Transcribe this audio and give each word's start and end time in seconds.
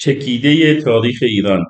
چکیده 0.00 0.82
تاریخ 0.82 1.18
ایران 1.22 1.64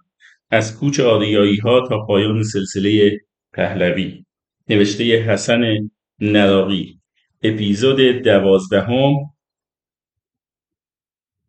از 0.50 0.79
کوچ 0.79 1.00
ها 1.00 1.88
تا 1.88 2.06
پایان 2.06 2.43
سلسله 2.43 3.20
پهلوی. 3.52 4.25
نوشته 4.69 5.04
حسن 5.04 5.91
نراقی. 6.21 7.01
اپیزود 7.43 8.01
دوازدهم 8.01 9.12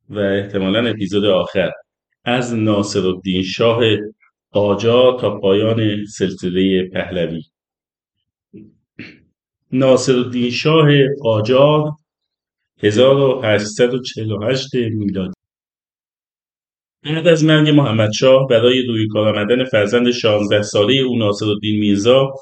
و 0.10 0.20
احتمالا 0.20 0.90
اپیزود 0.90 1.26
آخر. 1.26 1.72
از 2.24 2.56
ناصرالدین 2.56 3.44
شاه 3.44 3.84
قاجار 4.52 5.20
تا 5.20 5.40
پایان 5.40 6.06
سلسله 6.06 6.90
پهلوی. 6.94 7.42
ناصرالدین 9.72 10.52
شاه 10.52 10.88
قاجار 11.22 11.92
1848 12.84 14.76
میلادی. 14.76 15.41
بعد 17.06 17.28
از 17.28 17.44
مرگ 17.44 17.70
محمدشاه 17.70 18.48
برای 18.48 18.86
روی 18.86 19.08
کار 19.08 19.38
آمدن 19.38 19.66
فرزند 19.66 20.12
16 20.12 20.62
ساله 20.62 20.94
او 20.94 21.18
ناصرالدین 21.18 21.80
میرزا 21.80 22.34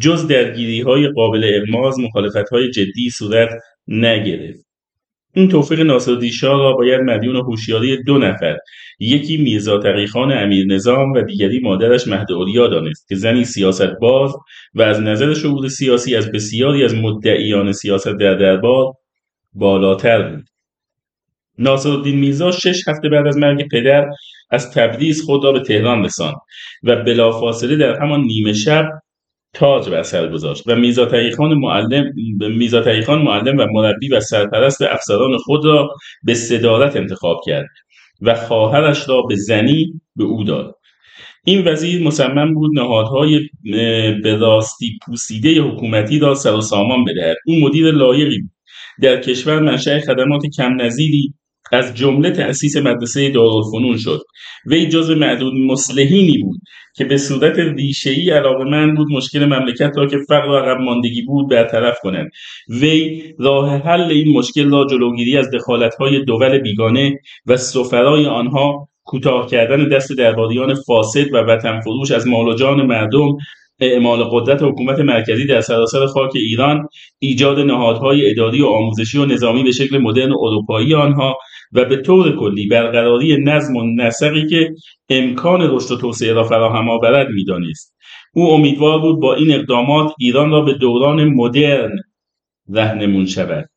جز 0.00 0.26
درگیری 0.26 0.80
های 0.80 1.08
قابل 1.08 1.50
اغماز 1.54 1.98
مخالفت 1.98 2.48
های 2.52 2.70
جدی 2.70 3.10
صورت 3.10 3.48
نگرفت. 3.88 4.66
این 5.34 5.48
توفیق 5.48 5.80
ناصرالدین 5.80 6.30
شاه 6.30 6.58
را 6.58 6.72
باید 6.72 7.00
مدیون 7.00 7.36
هوشیاری 7.36 8.02
دو 8.02 8.18
نفر 8.18 8.56
یکی 8.98 9.36
میرزا 9.36 9.78
تقیخان 9.78 10.32
امیر 10.32 10.66
نظام 10.66 11.12
و 11.12 11.22
دیگری 11.22 11.60
مادرش 11.60 12.08
مهد 12.08 12.28
دانست 12.54 13.08
که 13.08 13.14
زنی 13.14 13.44
سیاست 13.44 13.92
باز 14.00 14.32
و 14.74 14.82
از 14.82 15.00
نظر 15.00 15.34
شعور 15.34 15.68
سیاسی 15.68 16.16
از 16.16 16.32
بسیاری 16.32 16.84
از 16.84 16.94
مدعیان 16.94 17.72
سیاست 17.72 18.08
در 18.08 18.34
دربار 18.34 18.92
بالاتر 19.52 20.22
بود. 20.28 20.51
ناصرالدین 21.62 22.18
میرزا 22.18 22.50
شش 22.50 22.88
هفته 22.88 23.08
بعد 23.08 23.26
از 23.26 23.36
مرگ 23.36 23.68
پدر 23.68 24.06
از 24.50 24.70
تبریز 24.70 25.24
خود 25.24 25.44
را 25.44 25.52
به 25.52 25.60
تهران 25.60 26.04
رساند 26.04 26.36
و 26.82 26.96
بلافاصله 26.96 27.76
در 27.76 28.02
همان 28.02 28.20
نیمه 28.20 28.52
شب 28.52 28.88
تاج 29.54 29.88
بر 29.88 30.02
سر 30.02 30.28
گذاشت 30.28 30.62
و 30.66 30.76
میرزا 30.76 31.06
تقیخان 31.06 31.54
معلم 31.54 32.04
میرزا 32.38 32.84
معلم 33.08 33.58
و 33.58 33.66
مربی 33.72 34.08
و 34.08 34.20
سرپرست 34.20 34.82
افسران 34.82 35.38
خود 35.38 35.64
را 35.64 35.88
به 36.22 36.34
صدارت 36.34 36.96
انتخاب 36.96 37.40
کرد 37.46 37.68
و 38.20 38.34
خواهرش 38.34 39.08
را 39.08 39.22
به 39.22 39.36
زنی 39.36 40.00
به 40.16 40.24
او 40.24 40.44
داد. 40.44 40.74
این 41.44 41.68
وزیر 41.68 42.02
مصمم 42.02 42.54
بود 42.54 42.78
نهادهای 42.78 43.40
به 44.22 44.36
راستی 44.36 44.98
پوسیده 45.06 45.60
حکومتی 45.62 46.18
را 46.18 46.34
سر 46.34 46.54
و 46.54 46.60
سامان 46.60 47.04
بدهد. 47.04 47.36
او 47.46 47.60
مدیر 47.60 47.90
لایقی 47.90 48.38
بود. 48.40 48.50
در 49.02 49.20
کشور 49.20 49.58
منشأ 49.58 50.00
خدمات 50.00 50.42
کم 50.56 50.80
نظیری 50.80 51.34
از 51.72 51.94
جمله 51.94 52.30
تأسیس 52.30 52.76
مدرسه 52.76 53.30
دارالفنون 53.30 53.96
شد. 53.96 54.20
وی 54.66 54.88
جز 54.88 55.10
معدود 55.10 55.52
مسلحینی 55.54 56.38
بود 56.38 56.60
که 56.96 57.04
به 57.04 57.16
صورت 57.16 57.58
ریشهای 57.58 58.30
علاقه 58.30 58.64
من 58.64 58.94
بود 58.94 59.08
مشکل 59.12 59.44
مملکت 59.44 59.92
را 59.96 60.06
که 60.06 60.16
فقر 60.28 60.48
و 60.48 60.56
عقب 60.56 60.80
ماندگی 60.80 61.22
بود 61.22 61.50
برطرف 61.50 61.98
کنند 62.02 62.30
وی 62.68 63.22
راه 63.38 63.76
حل 63.76 64.00
این 64.00 64.38
مشکل 64.38 64.70
را 64.70 64.86
جلوگیری 64.90 65.36
از 65.36 65.50
دخالتهای 65.50 66.24
دول 66.24 66.58
بیگانه 66.58 67.18
و 67.46 67.56
سفرای 67.56 68.26
آنها 68.26 68.88
کوتاه 69.04 69.46
کردن 69.46 69.88
دست 69.88 70.12
درباریان 70.12 70.74
فاسد 70.74 71.34
و 71.34 71.36
وطن 71.36 71.80
فروش 71.80 72.10
از 72.10 72.26
مال 72.26 72.48
و 72.48 72.54
جان 72.54 72.86
مردم 72.86 73.36
اعمال 73.80 74.24
قدرت 74.24 74.62
حکومت 74.62 74.98
مرکزی 74.98 75.46
در 75.46 75.60
سراسر 75.60 76.06
خاک 76.06 76.30
ایران 76.34 76.88
ایجاد 77.18 77.58
نهادهای 77.58 78.30
اداری 78.30 78.62
و 78.62 78.66
آموزشی 78.66 79.18
و 79.18 79.24
نظامی 79.24 79.62
به 79.62 79.70
شکل 79.70 79.98
مدرن 79.98 80.32
اروپایی 80.32 80.94
آنها 80.94 81.38
و 81.72 81.84
به 81.84 81.96
طور 81.96 82.36
کلی 82.36 82.66
برقراری 82.66 83.36
نظم 83.44 83.76
و 83.76 83.94
نسقی 83.96 84.46
که 84.46 84.70
امکان 85.08 85.60
رشد 85.62 85.90
و 85.90 85.96
توسعه 85.96 86.32
را 86.32 86.44
فراهم 86.44 86.88
آورد 86.88 87.28
می‌دانست. 87.28 87.94
او 88.34 88.52
امیدوار 88.52 88.98
بود 88.98 89.20
با 89.20 89.34
این 89.34 89.54
اقدامات 89.54 90.12
ایران 90.18 90.50
را 90.50 90.60
به 90.60 90.74
دوران 90.74 91.24
مدرن 91.24 91.90
رهنمون 92.68 93.26
شود. 93.26 93.68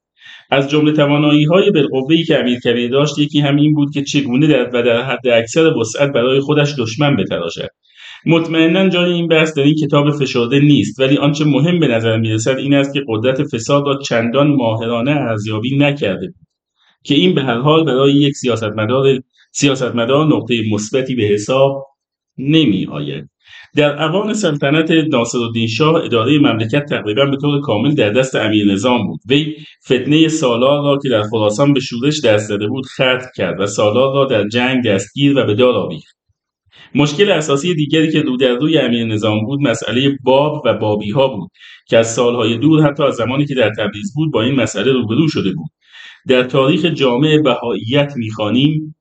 از 0.52 0.70
جمله 0.70 0.92
توانایی 0.92 1.44
های 1.44 1.72
بالقوه 1.72 2.16
که 2.28 2.40
امیر 2.40 2.60
کبیر 2.60 2.92
داشت 2.92 3.20
یکی 3.20 3.40
همین 3.40 3.74
بود 3.74 3.94
که 3.94 4.04
چگونه 4.04 4.48
در 4.48 4.70
و 4.74 4.84
در 4.84 5.02
حد 5.02 5.28
اکثر 5.28 5.74
وسعت 5.78 6.12
برای 6.12 6.40
خودش 6.40 6.76
دشمن 6.80 7.16
بتراشد. 7.16 7.70
مطمئنا 8.26 8.90
جای 8.90 9.12
این 9.12 9.28
بحث 9.28 9.54
در 9.58 9.64
این 9.64 9.76
کتاب 9.76 10.12
فشرده 10.12 10.60
نیست 10.60 11.00
ولی 11.00 11.18
آنچه 11.18 11.46
مهم 11.46 11.80
به 11.80 11.88
نظر 11.88 12.18
می‌رسد 12.18 12.58
این 12.58 12.74
است 12.74 12.94
که 12.94 13.04
قدرت 13.08 13.44
فساد 13.44 13.86
را 13.86 13.98
چندان 13.98 14.48
ماهرانه 14.48 15.12
ارزیابی 15.12 15.78
نکرده 15.78 16.28
بود. 16.28 16.46
که 17.06 17.16
این 17.16 17.36
به 17.36 17.44
هر 17.44 17.58
حال 17.58 17.86
برای 17.86 18.14
یک 18.14 18.34
سیاستمدار 18.34 19.20
سیاستمدار 19.52 20.28
نقطه 20.28 20.64
مثبتی 20.72 21.16
به 21.16 21.24
حساب 21.24 21.88
نمی 22.38 22.88
آید. 22.92 23.30
در 23.76 24.04
اوان 24.04 24.34
سلطنت 24.34 24.92
ناصرالدین 24.92 25.68
شاه 25.68 26.04
اداره 26.04 26.40
مملکت 26.40 26.86
تقریبا 26.86 27.26
به 27.26 27.38
طور 27.42 27.62
کامل 27.62 27.96
در 27.96 28.10
دست 28.10 28.36
امیر 28.36 28.72
نظام 28.74 29.08
بود. 29.08 29.20
وی 29.30 29.56
فتنه 29.86 30.28
سالار 30.28 30.84
را 30.84 31.00
که 31.04 31.10
در 31.10 31.24
خراسان 31.24 31.74
به 31.74 31.80
شورش 31.80 32.22
دست 32.22 32.48
زده 32.48 32.68
بود 32.68 32.86
ختم 32.86 33.30
کرد 33.36 33.60
و 33.60 33.68
سالار 33.68 34.14
را 34.14 34.26
در 34.26 34.48
جنگ 34.48 34.86
دستگیر 34.86 35.38
و 35.38 35.46
به 35.46 35.54
دار 35.54 35.76
آویخت. 35.76 36.16
مشکل 36.96 37.32
اساسی 37.32 37.76
دیگری 37.76 38.12
که 38.12 38.22
رو 38.22 38.38
در 38.38 38.56
روی 38.56 38.78
امیر 38.78 39.06
نظام 39.06 39.46
بود 39.46 39.60
مسئله 39.60 40.18
باب 40.24 40.62
و 40.66 40.74
بابی 40.74 41.12
ها 41.12 41.28
بود 41.28 41.50
که 41.88 41.98
از 41.98 42.14
سالهای 42.14 42.58
دور 42.58 42.84
حتی 42.84 43.04
از 43.04 43.16
زمانی 43.16 43.46
که 43.46 43.56
در 43.56 43.72
تبریز 43.78 44.14
بود 44.16 44.32
با 44.34 44.42
این 44.42 44.56
مسئله 44.56 44.92
روبرو 44.92 45.28
شده 45.28 45.52
بود. 45.54 45.70
در 46.28 46.44
تاریخ 46.44 46.86
جامع 46.86 47.38
بهاییت 47.38 48.14
می‌خوانیم. 48.16 48.96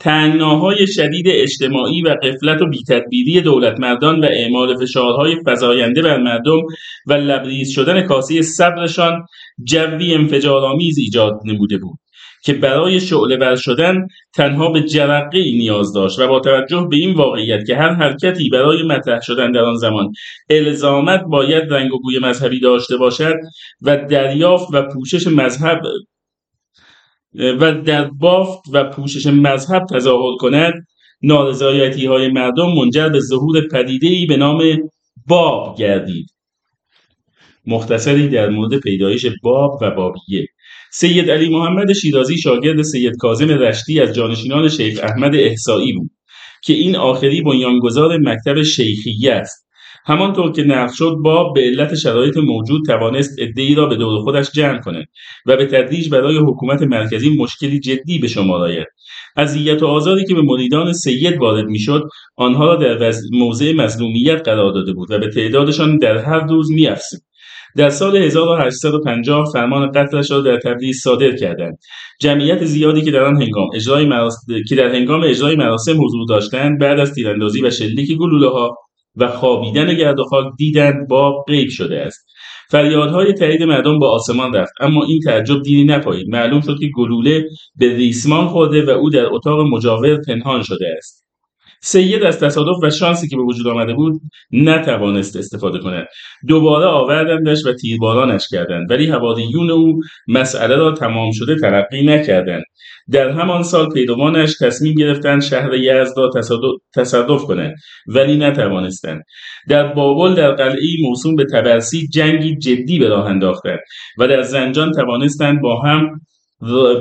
تنگناهای 0.00 0.86
شدید 0.86 1.26
اجتماعی 1.28 2.02
و 2.02 2.16
قفلت 2.22 2.62
و 2.62 2.66
بیتدبیری 2.66 3.40
دولتمردان 3.40 4.20
و 4.20 4.24
اعمال 4.30 4.76
فشارهای 4.76 5.36
فزاینده 5.46 6.02
بر 6.02 6.22
مردم 6.22 6.60
و 7.06 7.12
لبریز 7.12 7.70
شدن 7.70 8.02
کاسه 8.02 8.42
صبرشان 8.42 9.26
جوی 9.64 10.14
انفجارآمیز 10.14 10.98
ایجاد 10.98 11.40
نموده 11.44 11.78
بود. 11.78 11.98
که 12.48 12.54
برای 12.54 13.00
شعله 13.00 13.36
بر 13.36 13.56
شدن 13.56 14.06
تنها 14.34 14.70
به 14.70 14.82
جرقه 14.82 15.38
نیاز 15.38 15.92
داشت 15.92 16.18
و 16.18 16.28
با 16.28 16.40
توجه 16.40 16.86
به 16.90 16.96
این 16.96 17.14
واقعیت 17.14 17.66
که 17.66 17.76
هر 17.76 17.94
حرکتی 17.94 18.48
برای 18.48 18.82
مطرح 18.82 19.20
شدن 19.20 19.52
در 19.52 19.60
آن 19.60 19.76
زمان 19.76 20.12
الزامت 20.50 21.20
باید 21.30 21.72
رنگ 21.72 21.94
و 21.94 21.98
بوی 21.98 22.18
مذهبی 22.18 22.60
داشته 22.60 22.96
باشد 22.96 23.34
و 23.82 23.96
دریافت 23.96 24.66
و 24.72 24.82
پوشش 24.82 25.26
مذهب 25.26 25.82
و 27.34 27.72
در 27.72 28.04
بافت 28.04 28.62
و 28.72 28.84
پوشش 28.84 29.26
مذهب 29.26 29.86
تظاهر 29.90 30.36
کند 30.40 30.74
نارضایتی 31.22 32.06
های 32.06 32.28
مردم 32.28 32.74
منجر 32.74 33.08
به 33.08 33.20
ظهور 33.20 33.68
پدیده 33.72 34.26
به 34.28 34.36
نام 34.36 34.62
باب 35.26 35.78
گردید. 35.78 36.26
مختصری 37.66 38.28
در 38.28 38.48
مورد 38.48 38.80
پیدایش 38.80 39.26
باب 39.42 39.78
و 39.82 39.90
بابیه. 39.90 40.46
سید 40.92 41.30
علی 41.30 41.48
محمد 41.48 41.92
شیرازی 41.92 42.38
شاگرد 42.38 42.82
سید 42.82 43.16
کاظم 43.16 43.48
رشتی 43.48 44.00
از 44.00 44.14
جانشینان 44.14 44.68
شیخ 44.68 45.00
احمد 45.02 45.34
احسایی 45.34 45.92
بود 45.92 46.10
که 46.64 46.72
این 46.72 46.96
آخری 46.96 47.42
بنیانگذار 47.42 48.18
مکتب 48.18 48.62
شیخیه 48.62 49.32
است. 49.32 49.68
همانطور 50.06 50.52
که 50.52 50.62
نقل 50.62 50.92
شد 50.92 51.16
باب 51.24 51.54
به 51.54 51.60
علت 51.60 51.94
شرایط 51.94 52.36
موجود 52.36 52.86
توانست 52.86 53.38
عدهای 53.40 53.74
را 53.74 53.86
به 53.86 53.96
دور 53.96 54.20
خودش 54.20 54.50
جمع 54.52 54.80
کند 54.80 55.06
و 55.46 55.56
به 55.56 55.66
تدریج 55.66 56.10
برای 56.10 56.38
حکومت 56.38 56.82
مرکزی 56.82 57.36
مشکلی 57.36 57.80
جدی 57.80 58.18
به 58.18 58.28
شمار 58.28 58.60
آید. 58.60 58.86
اذیت 59.36 59.82
و 59.82 59.86
آزاری 59.86 60.24
که 60.24 60.34
به 60.34 60.42
مریدان 60.42 60.92
سید 60.92 61.38
وارد 61.38 61.66
می‌شد 61.66 62.02
آنها 62.36 62.66
را 62.66 62.76
در 62.76 63.12
موضع 63.32 63.72
مظلومیت 63.72 64.42
قرار 64.44 64.72
داده 64.72 64.92
بود 64.92 65.10
و 65.10 65.18
به 65.18 65.28
تعدادشان 65.28 65.98
در 65.98 66.16
هر 66.16 66.46
روز 66.46 66.70
میافزود. 66.70 67.20
در 67.76 67.90
سال 67.90 68.16
1850 68.16 69.44
فرمان 69.52 69.92
قتلش 69.92 70.30
را 70.30 70.40
در 70.40 70.56
تبریز 70.56 71.00
صادر 71.00 71.36
کردند. 71.36 71.78
جمعیت 72.20 72.64
زیادی 72.64 73.02
که 73.02 73.10
در 73.10 73.24
آن 73.24 73.42
هنگام 73.42 73.68
اجرای 73.74 74.06
مراسم 74.06 74.52
که 74.68 74.76
در 74.76 74.94
هنگام 74.94 75.22
اجرای 75.22 75.56
مراسم 75.56 76.04
حضور 76.04 76.26
داشتند 76.28 76.80
بعد 76.80 77.00
از 77.00 77.14
تیراندازی 77.14 77.62
و 77.62 77.70
شلیک 77.70 78.18
گلوله 78.18 78.48
ها 78.48 78.76
و 79.16 79.28
خوابیدن 79.28 79.94
گرد 79.94 80.20
و 80.20 80.24
خاک 80.24 80.46
دیدند 80.58 81.08
با 81.08 81.44
غیب 81.48 81.68
شده 81.68 82.00
است. 82.00 82.26
فریادهای 82.70 83.32
تایید 83.32 83.62
مردم 83.62 83.98
با 83.98 84.10
آسمان 84.10 84.54
رفت 84.54 84.72
اما 84.80 85.04
این 85.04 85.20
تعجب 85.24 85.62
دیری 85.62 85.84
نپایید. 85.84 86.28
معلوم 86.28 86.60
شد 86.60 86.78
که 86.80 86.88
گلوله 86.96 87.44
به 87.78 87.96
ریسمان 87.96 88.48
خورده 88.48 88.86
و 88.86 88.90
او 88.90 89.10
در 89.10 89.26
اتاق 89.26 89.60
مجاور 89.60 90.16
پنهان 90.26 90.62
شده 90.62 90.86
است. 90.96 91.27
سید 91.82 92.22
از 92.22 92.40
تصادف 92.40 92.76
و 92.82 92.90
شانسی 92.90 93.28
که 93.28 93.36
به 93.36 93.42
وجود 93.42 93.66
آمده 93.66 93.94
بود 93.94 94.20
نتوانست 94.52 95.36
استفاده 95.36 95.78
کند. 95.78 96.06
دوباره 96.48 96.86
آوردندش 96.86 97.66
و 97.66 97.72
تیربارانش 97.72 98.48
کردند. 98.50 98.90
ولی 98.90 99.06
هوادیون 99.06 99.70
او 99.70 100.00
مسئله 100.28 100.76
را 100.76 100.92
تمام 100.92 101.30
شده 101.32 101.56
تلقی 101.56 102.02
نکردند. 102.02 102.64
در 103.10 103.30
همان 103.30 103.62
سال 103.62 103.90
پیروانش 103.90 104.54
تصمیم 104.60 104.94
گرفتند 104.94 105.42
شهر 105.42 105.74
یزد 105.74 106.14
را 106.16 106.30
تصرف 106.94 107.42
کنند 107.42 107.74
ولی 108.06 108.36
نتوانستند. 108.36 109.22
در 109.68 109.92
بابل 109.92 110.34
در 110.34 110.52
قلعه 110.52 110.86
موسوم 111.02 111.36
به 111.36 111.44
تبرسی 111.44 112.08
جنگی 112.08 112.56
جدی 112.56 112.98
به 112.98 113.08
راه 113.08 113.26
انداختند 113.26 113.78
و 114.18 114.28
در 114.28 114.42
زنجان 114.42 114.92
توانستند 114.92 115.60
با 115.60 115.80
هم 115.80 116.20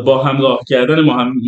با 0.05 0.23
همراه 0.23 0.59
کردن 0.69 0.99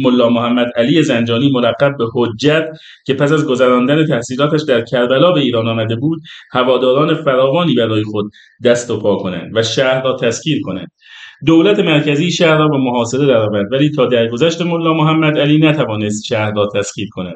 ملا 0.03 0.29
محمد 0.29 0.67
علی 0.75 1.03
زنجانی 1.03 1.51
ملقب 1.51 1.97
به 1.97 2.05
حجت 2.13 2.67
که 3.05 3.13
پس 3.13 3.31
از 3.31 3.47
گذراندن 3.47 4.05
تحصیلاتش 4.05 4.61
در 4.61 4.81
کربلا 4.81 5.31
به 5.31 5.39
ایران 5.39 5.67
آمده 5.67 5.95
بود 5.95 6.19
هواداران 6.51 7.13
فراوانی 7.13 7.75
برای 7.75 8.03
خود 8.03 8.31
دست 8.65 8.91
و 8.91 8.99
پا 8.99 9.15
کنند 9.15 9.57
و 9.57 9.63
شهر 9.63 10.03
را 10.03 10.17
تسکیر 10.17 10.61
کنند. 10.63 10.91
دولت 11.45 11.79
مرکزی 11.79 12.31
شهر 12.31 12.57
را 12.57 12.67
به 12.67 12.77
محاصره 12.77 13.25
درآورد 13.25 13.71
ولی 13.71 13.91
تا 13.91 14.05
درگذشت 14.05 14.61
ملا 14.61 14.93
محمد 14.93 15.37
علی 15.37 15.57
نتوانست 15.57 16.25
شهر 16.25 16.51
را 16.51 16.67
تسخیر 16.75 17.07
کند. 17.11 17.35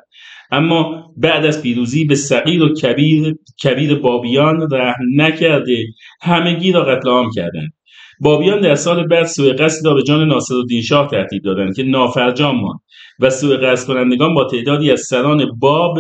اما 0.52 1.04
بعد 1.18 1.46
از 1.46 1.62
پیروزی 1.62 2.06
به 2.06 2.16
صغیر 2.16 2.64
و 2.64 2.74
کبیر, 2.74 3.36
کبیر 3.64 3.96
بابیان 3.96 4.68
رحم 4.72 5.06
نکرده 5.16 5.86
همگی 6.22 6.72
را 6.72 6.84
قتل 6.84 7.10
عام 7.10 7.32
کردند. 7.36 7.74
بابیان 8.20 8.62
در 8.62 8.76
سال 8.76 9.08
بعد 9.08 9.26
سوء 9.26 9.54
قصد 9.54 9.86
را 9.86 9.94
به 9.94 10.04
جان 10.04 10.28
ناصرالدین 10.28 10.82
شاه 10.82 11.08
تهدید 11.08 11.44
دادند 11.44 11.76
که 11.76 11.84
نافرجام 11.84 12.56
ماند 12.62 12.80
و 13.20 13.30
سوء 13.30 13.58
قصد 13.58 13.88
کنندگان 13.88 14.34
با 14.34 14.44
تعدادی 14.44 14.92
از 14.92 15.02
سران 15.02 15.46
باب 15.60 15.98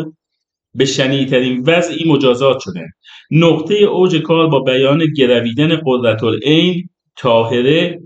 به 0.75 0.85
شنیدترین 0.85 1.63
وضعی 1.67 2.11
مجازات 2.11 2.59
شدند. 2.59 2.93
نقطه 3.31 3.75
اوج 3.75 4.15
کار 4.15 4.47
با 4.47 4.59
بیان 4.59 5.05
گرویدن 5.17 5.81
قدرتالعین 5.85 6.89
طاهره 7.17 7.99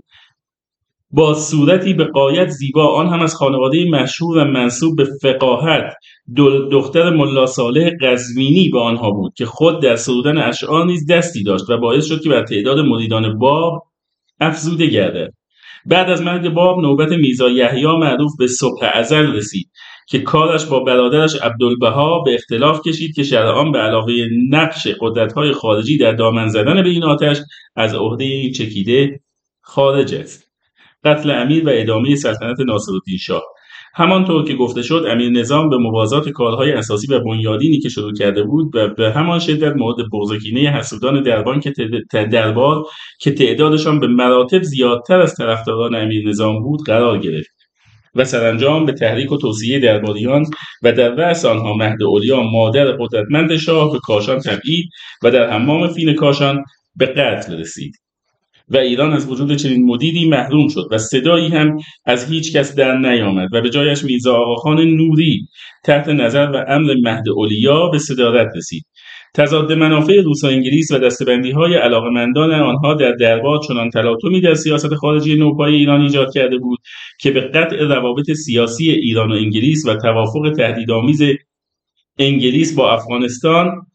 با 1.10 1.34
صورتی 1.34 1.94
به 1.94 2.04
قایت 2.04 2.48
زیبا 2.48 2.86
آن 2.86 3.08
هم 3.08 3.20
از 3.20 3.34
خانواده 3.34 3.90
مشهور 3.90 4.38
و 4.38 4.44
منصوب 4.44 4.96
به 4.96 5.04
فقاهت 5.22 5.94
دختر 6.72 7.10
ملا 7.10 7.46
صالح 7.46 7.90
قزوینی 8.00 8.68
به 8.68 8.80
آنها 8.80 9.10
بود 9.10 9.34
که 9.34 9.46
خود 9.46 9.82
در 9.82 9.96
سرودن 9.96 10.38
اشعار 10.38 10.86
نیز 10.86 11.06
دستی 11.06 11.42
داشت 11.42 11.70
و 11.70 11.78
باعث 11.78 12.04
شد 12.04 12.20
که 12.22 12.28
بر 12.28 12.42
تعداد 12.42 12.78
مریدان 12.78 13.38
باب 13.38 13.87
افزوده 14.40 14.86
گردد. 14.86 15.32
بعد 15.86 16.10
از 16.10 16.22
مرگ 16.22 16.48
باب 16.48 16.78
نوبت 16.78 17.12
میزا 17.12 17.48
یحیی 17.48 17.86
معروف 17.86 18.32
به 18.38 18.46
صبح 18.46 18.90
ازل 18.94 19.32
رسید 19.32 19.70
که 20.08 20.18
کارش 20.18 20.64
با 20.64 20.80
برادرش 20.80 21.36
عبدالبها 21.42 22.22
به 22.22 22.34
اختلاف 22.34 22.80
کشید 22.86 23.14
که 23.14 23.22
شرعان 23.22 23.72
به 23.72 23.78
علاوه 23.78 24.12
نقش 24.50 24.88
قدرت‌های 25.00 25.52
خارجی 25.52 25.98
در 25.98 26.12
دامن 26.12 26.48
زدن 26.48 26.82
به 26.82 26.88
این 26.88 27.04
آتش 27.04 27.36
از 27.76 27.94
عهده 27.94 28.24
این 28.24 28.52
چکیده 28.52 29.20
خارج 29.60 30.14
است. 30.14 30.48
قتل 31.04 31.30
امیر 31.30 31.66
و 31.66 31.70
ادامه 31.74 32.16
سلطنت 32.16 32.60
ناصرالدین 32.60 33.16
شاه. 33.16 33.42
همانطور 33.98 34.44
که 34.44 34.54
گفته 34.54 34.82
شد 34.82 35.04
امیر 35.10 35.30
نظام 35.30 35.68
به 35.68 35.76
موازات 35.76 36.28
کارهای 36.28 36.72
اساسی 36.72 37.14
و 37.14 37.20
بنیادینی 37.20 37.80
که 37.80 37.88
شروع 37.88 38.12
کرده 38.12 38.42
بود 38.42 38.76
و 38.76 38.88
به 38.88 39.12
همان 39.12 39.38
شدت 39.38 39.76
مورد 39.76 39.96
بغضکینه 40.12 40.60
حسودان 40.70 41.22
دربان 41.22 41.60
که 41.60 41.72
دربار 42.12 42.84
که 43.20 43.30
تعدادشان 43.30 44.00
به 44.00 44.06
مراتب 44.06 44.62
زیادتر 44.62 45.20
از 45.20 45.34
طرفداران 45.34 45.94
امیر 45.94 46.28
نظام 46.28 46.62
بود 46.62 46.80
قرار 46.86 47.18
گرفت 47.18 47.50
و 48.14 48.24
سرانجام 48.24 48.86
به 48.86 48.92
تحریک 48.92 49.32
و 49.32 49.36
توصیه 49.36 49.78
درباریان 49.78 50.44
و 50.82 50.92
در 50.92 51.14
رأس 51.14 51.44
آنها 51.44 51.74
مهد 51.74 52.02
اولیا 52.02 52.42
مادر 52.42 52.92
قدرتمند 52.92 53.56
شاه 53.56 53.92
به 53.92 53.98
کاشان 53.98 54.38
تبعید 54.38 54.88
و 55.22 55.30
در 55.30 55.50
حمام 55.50 55.88
فین 55.88 56.14
کاشان 56.14 56.64
به 56.96 57.06
قتل 57.06 57.58
رسید. 57.60 58.07
و 58.70 58.76
ایران 58.76 59.12
از 59.12 59.30
وجود 59.30 59.56
چنین 59.56 59.86
مدیری 59.86 60.28
محروم 60.28 60.68
شد 60.68 60.88
و 60.90 60.98
صدایی 60.98 61.48
هم 61.48 61.76
از 62.04 62.30
هیچ 62.30 62.56
کس 62.56 62.74
در 62.74 62.98
نیامد 62.98 63.48
و 63.52 63.60
به 63.60 63.70
جایش 63.70 64.04
میرزا 64.04 64.34
آقاخان 64.34 64.80
نوری 64.80 65.48
تحت 65.84 66.08
نظر 66.08 66.50
و 66.54 66.64
امر 66.68 66.94
مهد 67.04 67.28
اولیا 67.28 67.88
به 67.88 67.98
صدارت 67.98 68.56
رسید. 68.56 68.84
تضاد 69.34 69.72
منافع 69.72 70.20
روس 70.20 70.44
و 70.44 70.46
انگلیس 70.46 70.90
و 70.90 70.98
دستبندی 70.98 71.50
های 71.50 71.74
علاقمندان 71.74 72.52
آنها 72.52 72.94
در 72.94 73.12
دربار 73.12 73.60
چنان 73.68 73.90
تلاطمی 73.90 74.40
در 74.40 74.54
سیاست 74.54 74.94
خارجی 74.94 75.34
نوپای 75.36 75.74
ایران 75.74 76.00
ایجاد 76.00 76.34
کرده 76.34 76.58
بود 76.58 76.78
که 77.20 77.30
به 77.30 77.40
قطع 77.40 77.76
روابط 77.76 78.30
سیاسی 78.30 78.90
ایران 78.90 79.32
و 79.32 79.34
انگلیس 79.34 79.86
و 79.86 79.94
توافق 79.96 80.52
تهدیدآمیز 80.56 81.22
انگلیس 82.18 82.76
با 82.76 82.92
افغانستان 82.92 83.86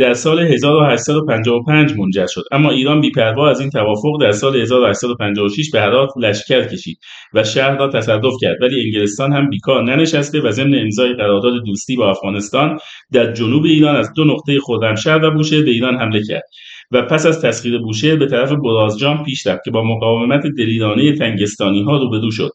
در 0.00 0.14
سال 0.14 0.38
1855 0.38 1.92
منجر 1.98 2.26
شد. 2.26 2.42
اما 2.52 2.70
ایران 2.70 3.00
بیپروا 3.00 3.50
از 3.50 3.60
این 3.60 3.70
توافق 3.70 4.20
در 4.20 4.32
سال 4.32 4.56
1856 4.56 5.70
به 5.70 5.80
هرات 5.80 6.10
لشکر 6.20 6.64
کشید 6.64 6.98
و 7.34 7.44
شهر 7.44 7.78
را 7.78 7.88
تصرف 7.88 8.32
کرد. 8.40 8.56
ولی 8.62 8.84
انگلستان 8.84 9.32
هم 9.32 9.50
بیکار 9.50 9.84
ننشسته 9.84 10.40
و 10.40 10.50
ضمن 10.50 10.78
امضای 10.78 11.14
قرارداد 11.14 11.64
دوستی 11.66 11.96
با 11.96 12.10
افغانستان 12.10 12.78
در 13.12 13.32
جنوب 13.32 13.64
ایران 13.64 13.96
از 13.96 14.12
دو 14.12 14.24
نقطه 14.24 14.58
خرمشهر 14.60 15.24
و 15.24 15.30
بوشهر 15.30 15.62
به 15.62 15.70
ایران 15.70 15.96
حمله 15.96 16.22
کرد 16.28 16.44
و 16.90 17.02
پس 17.02 17.26
از 17.26 17.42
تسخیر 17.42 17.78
بوشهر 17.78 18.16
به 18.16 18.26
طرف 18.26 18.52
برازجان 18.52 19.24
پیش 19.24 19.46
رفت 19.46 19.64
که 19.64 19.70
با 19.70 19.82
مقاومت 19.82 20.42
دلیرانه 20.58 21.12
تنگستانی 21.12 21.82
ها 21.82 21.96
روبرو 21.96 22.30
شد. 22.30 22.50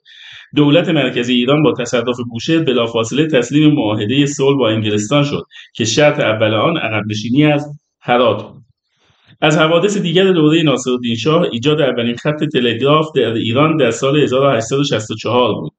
دولت 0.56 0.90
مرکزی 0.90 1.34
ایران 1.34 1.64
با 1.64 1.74
تصرف 1.80 2.18
بوشهر 2.30 2.64
بلافاصله 2.64 3.28
تسلیم 3.28 3.74
معاهده 3.74 4.26
صلح 4.26 4.58
با 4.58 4.70
انگلستان 4.70 5.24
شد 5.24 5.44
که 5.76 5.86
شرط 5.86 6.20
اول 6.20 6.54
آن 6.54 6.78
عقب 6.78 7.04
نشینی 7.10 7.46
از 7.46 7.80
هرات 8.02 8.54
از 9.42 9.58
حوادث 9.58 9.98
دیگر 9.98 10.32
دوره 10.32 10.64
ناصرالدین 10.64 11.16
شاه 11.16 11.42
ایجاد 11.52 11.82
اولین 11.82 12.16
خط 12.16 12.44
تلگراف 12.44 13.08
در 13.16 13.34
ایران 13.34 13.78
در 13.78 13.92
سال 13.92 14.20
1864 14.20 15.54
بود 15.54 15.74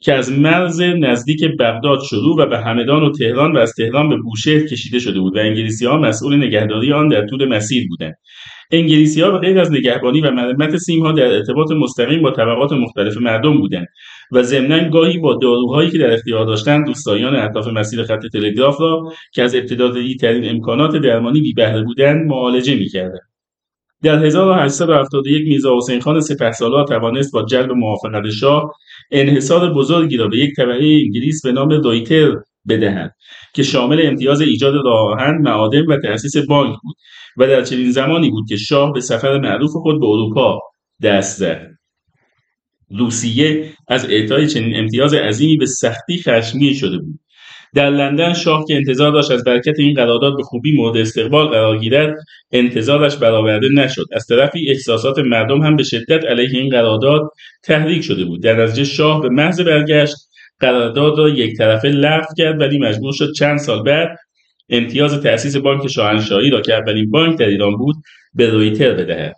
که 0.00 0.14
از 0.14 0.32
مرز 0.32 0.80
نزدیک 0.80 1.44
بغداد 1.60 2.00
شروع 2.10 2.36
و 2.38 2.46
به 2.46 2.58
همدان 2.58 3.02
و 3.02 3.12
تهران 3.12 3.52
و 3.52 3.58
از 3.58 3.72
تهران 3.72 4.08
به 4.08 4.16
بوشهر 4.16 4.66
کشیده 4.66 4.98
شده 4.98 5.20
بود 5.20 5.36
و 5.36 5.38
انگلیسی 5.38 5.86
ها 5.86 5.96
مسئول 5.96 6.36
نگهداری 6.36 6.92
آن 6.92 7.08
در 7.08 7.26
طول 7.26 7.48
مسیر 7.48 7.88
بودند. 7.88 8.14
انگلیسی 8.72 9.20
ها 9.20 9.30
به 9.30 9.38
غیر 9.38 9.58
از 9.58 9.72
نگهبانی 9.72 10.20
و 10.20 10.30
مرمت 10.30 10.76
سیم 10.76 11.02
ها 11.02 11.12
در 11.12 11.32
ارتباط 11.32 11.72
مستقیم 11.72 12.22
با 12.22 12.30
طبقات 12.30 12.72
مختلف 12.72 13.16
مردم 13.16 13.58
بودند 13.58 13.86
و 14.32 14.42
ضمنا 14.42 14.88
گاهی 14.88 15.18
با 15.18 15.34
داروهایی 15.34 15.90
که 15.90 15.98
در 15.98 16.12
اختیار 16.12 16.46
داشتند 16.46 16.86
دوستایان 16.86 17.36
اطراف 17.36 17.66
مسیر 17.66 18.02
خط 18.02 18.26
تلگراف 18.32 18.80
را 18.80 19.12
که 19.32 19.42
از 19.42 19.54
ابتدایی 19.54 20.16
ترین 20.16 20.50
امکانات 20.50 20.96
درمانی 20.96 21.40
بی 21.40 21.52
بهره 21.52 21.82
بودند 21.82 22.26
معالجه 22.26 22.74
می‌کردند. 22.74 23.32
در 24.02 24.24
1871 24.24 25.48
میرزا 25.48 25.76
حسین 25.76 26.00
خان 26.00 26.20
سپهسالار 26.20 26.86
توانست 26.86 27.32
با 27.32 27.42
جلب 27.42 27.72
موافقت 27.72 28.30
شاه 28.30 28.72
انحصار 29.10 29.72
بزرگی 29.72 30.16
را 30.16 30.28
به 30.28 30.38
یک 30.38 30.56
طبقه 30.56 30.84
انگلیس 31.04 31.42
به 31.44 31.52
نام 31.52 31.70
رویتر 31.70 32.36
بدهند 32.68 33.14
که 33.54 33.62
شامل 33.62 34.06
امتیاز 34.06 34.40
ایجاد 34.40 34.74
راهن 34.84 35.38
معادن 35.42 35.86
و 35.86 35.96
تأسیس 36.02 36.36
بانک 36.36 36.76
بود 36.82 36.96
و 37.36 37.46
در 37.46 37.62
چنین 37.62 37.90
زمانی 37.90 38.30
بود 38.30 38.48
که 38.48 38.56
شاه 38.56 38.92
به 38.92 39.00
سفر 39.00 39.38
معروف 39.38 39.70
خود 39.72 40.00
به 40.00 40.06
اروپا 40.06 40.60
دست 41.02 41.38
زد. 41.38 41.68
روسیه 42.90 43.72
از 43.88 44.10
اعطای 44.10 44.46
چنین 44.46 44.76
امتیاز 44.76 45.14
عظیمی 45.14 45.56
به 45.56 45.66
سختی 45.66 46.18
خشمگین 46.18 46.74
شده 46.74 46.98
بود. 46.98 47.18
در 47.74 47.90
لندن 47.90 48.32
شاه 48.32 48.64
که 48.68 48.74
انتظار 48.74 49.12
داشت 49.12 49.30
از 49.30 49.44
برکت 49.44 49.78
این 49.78 49.94
قرارداد 49.94 50.36
به 50.36 50.42
خوبی 50.42 50.76
مورد 50.76 50.96
استقبال 50.96 51.46
قرار 51.46 51.78
گیرد 51.78 52.14
انتظارش 52.52 53.16
برآورده 53.16 53.68
نشد. 53.74 54.04
از 54.12 54.26
طرفی 54.26 54.70
احساسات 54.70 55.18
مردم 55.18 55.62
هم 55.62 55.76
به 55.76 55.82
شدت 55.82 56.24
علیه 56.24 56.60
این 56.60 56.68
قرارداد 56.70 57.20
تحریک 57.62 58.02
شده 58.02 58.24
بود. 58.24 58.42
در 58.42 58.64
نتیجه 58.64 58.84
شاه 58.84 59.22
به 59.22 59.28
محض 59.28 59.60
برگشت 59.60 60.14
قرارداد 60.62 61.18
را 61.18 61.28
یک 61.28 61.56
طرفه 61.56 61.88
لغو 61.88 62.34
کرد 62.38 62.60
ولی 62.60 62.78
مجبور 62.78 63.12
شد 63.12 63.32
چند 63.32 63.58
سال 63.58 63.82
بعد 63.82 64.18
امتیاز 64.68 65.22
تأسیس 65.22 65.56
بانک 65.56 65.86
شاهنشاهی 65.86 66.50
را 66.50 66.60
که 66.60 66.74
اولین 66.74 67.10
بانک 67.10 67.38
در 67.38 67.46
ایران 67.46 67.76
بود 67.76 67.96
به 68.34 68.50
رویتر 68.50 68.92
بدهد. 68.94 69.36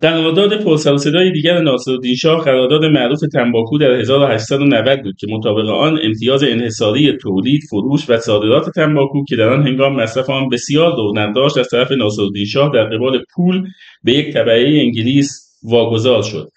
قرارداد 0.00 0.64
پرسر 0.64 0.92
و 0.92 0.98
صدای 0.98 1.32
دیگر 1.32 1.60
ناصرالدین 1.60 2.14
شاه 2.14 2.44
قرارداد 2.44 2.84
معروف 2.84 3.20
تنباکو 3.32 3.78
در 3.78 3.90
1890 3.90 5.02
بود 5.02 5.14
که 5.18 5.26
مطابق 5.30 5.68
آن 5.68 5.98
امتیاز 6.02 6.44
انحصاری 6.44 7.12
تولید 7.12 7.62
فروش 7.70 8.10
و 8.10 8.18
صادرات 8.18 8.70
تنباکو 8.70 9.24
که 9.28 9.36
در 9.36 9.48
آن 9.48 9.66
هنگام 9.66 9.96
مصرف 9.96 10.30
آن 10.30 10.48
بسیار 10.48 10.96
رونق 10.96 11.34
داشت 11.34 11.58
از 11.58 11.68
طرف 11.68 11.92
ناصرالدین 11.92 12.44
شاه 12.44 12.70
در 12.74 12.84
قبال 12.84 13.22
پول 13.34 13.68
به 14.04 14.12
یک 14.12 14.32
طبعه 14.32 14.80
انگلیس 14.80 15.58
واگذار 15.62 16.22
شد. 16.22 16.48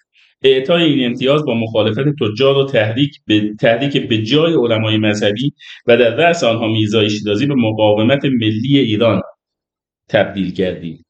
اعطای 0.44 0.84
این 0.84 1.06
امتیاز 1.06 1.46
با 1.46 1.54
مخالفت 1.54 2.04
تجار 2.22 2.58
و 2.58 2.66
تحریک 2.66 3.12
به 3.28 3.54
تحریک 3.60 4.10
به 4.10 4.18
جای 4.18 4.54
علمای 4.54 4.98
مذهبی 4.98 5.54
و 5.88 5.98
در 5.98 6.16
رأس 6.16 6.44
آنها 6.44 6.68
میرزای 6.68 7.10
شیرازی 7.10 7.46
به 7.46 7.56
مقاومت 7.56 8.26
ملی 8.26 8.80
ایران 8.80 9.22
تبدیل 10.10 10.52
گردید 10.52 11.06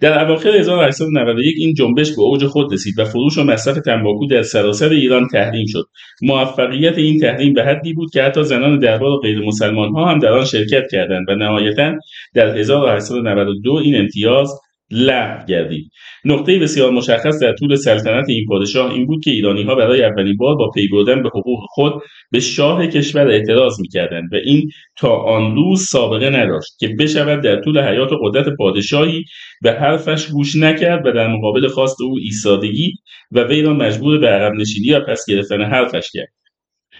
در 0.00 0.24
اواخر 0.24 0.48
1891 0.48 1.54
این 1.58 1.74
جنبش 1.74 2.10
به 2.10 2.22
اوج 2.22 2.46
خود 2.46 2.72
رسید 2.72 2.98
و 2.98 3.04
فروش 3.04 3.38
و 3.38 3.44
مصرف 3.44 3.78
تنباکو 3.78 4.26
در 4.26 4.42
سراسر 4.42 4.88
ایران 4.88 5.28
تحریم 5.32 5.66
شد. 5.66 5.84
موفقیت 6.22 6.98
این 6.98 7.20
تحریم 7.20 7.54
به 7.54 7.64
حدی 7.64 7.92
بود 7.92 8.10
که 8.12 8.22
حتی 8.22 8.44
زنان 8.44 8.78
دربار 8.78 9.10
و 9.10 9.20
غیر 9.20 9.40
مسلمان 9.46 9.88
ها 9.88 10.10
هم 10.10 10.18
در 10.18 10.32
آن 10.32 10.44
شرکت 10.44 10.82
کردند 10.92 11.28
و 11.28 11.34
نهایتا 11.34 11.94
در 12.34 12.56
1892 12.56 13.72
این 13.72 13.96
امتیاز 13.96 14.60
لغو 14.90 15.46
گردید 15.46 15.90
نقطه 16.24 16.58
بسیار 16.58 16.90
مشخص 16.90 17.42
در 17.42 17.52
طول 17.52 17.76
سلطنت 17.76 18.28
این 18.28 18.46
پادشاه 18.48 18.92
این 18.92 19.06
بود 19.06 19.24
که 19.24 19.30
ایرانیها 19.30 19.74
برای 19.74 20.04
اولین 20.04 20.36
بار 20.36 20.56
با 20.56 20.70
پی 20.70 20.88
بردن 20.88 21.22
به 21.22 21.28
حقوق 21.28 21.58
خود 21.68 21.92
به 22.32 22.40
شاه 22.40 22.86
کشور 22.86 23.28
اعتراض 23.28 23.80
می‌کردند 23.80 24.28
و 24.32 24.36
این 24.44 24.70
تا 24.98 25.16
آن 25.16 25.56
روز 25.56 25.82
سابقه 25.82 26.30
نداشت 26.30 26.78
که 26.80 26.88
بشود 26.98 27.42
در 27.42 27.60
طول 27.60 27.80
حیات 27.80 28.10
قدرت 28.22 28.48
پادشاهی 28.58 29.24
به 29.62 29.72
حرفش 29.72 30.26
گوش 30.26 30.56
نکرد 30.56 31.06
و 31.06 31.12
در 31.12 31.28
مقابل 31.28 31.68
خواست 31.68 32.02
او 32.02 32.14
ایستادگی 32.22 32.92
و 33.32 33.44
وی 33.44 33.62
را 33.62 33.74
مجبور 33.74 34.18
به 34.18 34.26
عقب 34.26 34.52
نشینی 34.52 34.92
و 34.92 35.00
پس 35.00 35.24
گرفتن 35.28 35.62
حرفش 35.62 36.10
کرد. 36.12 36.37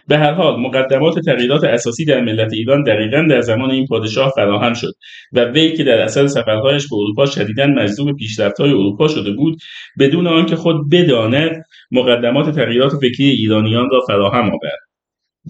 به 0.09 0.19
هر 0.19 0.33
حال 0.33 0.61
مقدمات 0.61 1.19
تغییرات 1.19 1.65
اساسی 1.65 2.05
در 2.05 2.21
ملت 2.21 2.53
ایران 2.53 2.83
دقیقا 2.83 3.27
در 3.31 3.41
زمان 3.41 3.71
این 3.71 3.87
پادشاه 3.87 4.33
فراهم 4.37 4.75
شد 4.75 4.93
و 5.33 5.45
وی 5.45 5.73
که 5.73 5.85
در 5.85 5.99
اثر 5.99 6.27
سفرهایش 6.27 6.89
به 6.89 6.97
اروپا 6.97 7.27
شدیدا 7.27 7.67
مجذوب 7.67 8.17
پیشرفتهای 8.17 8.71
اروپا 8.71 9.09
شده 9.09 9.31
بود 9.31 9.59
بدون 9.99 10.27
آنکه 10.27 10.57
خود 10.57 10.77
بداند 10.91 11.63
مقدمات 11.91 12.55
تغییرات 12.55 12.93
فکری 12.97 13.31
ایرانیان 13.31 13.89
را 13.91 14.01
فراهم 14.07 14.45
آورد. 14.45 14.79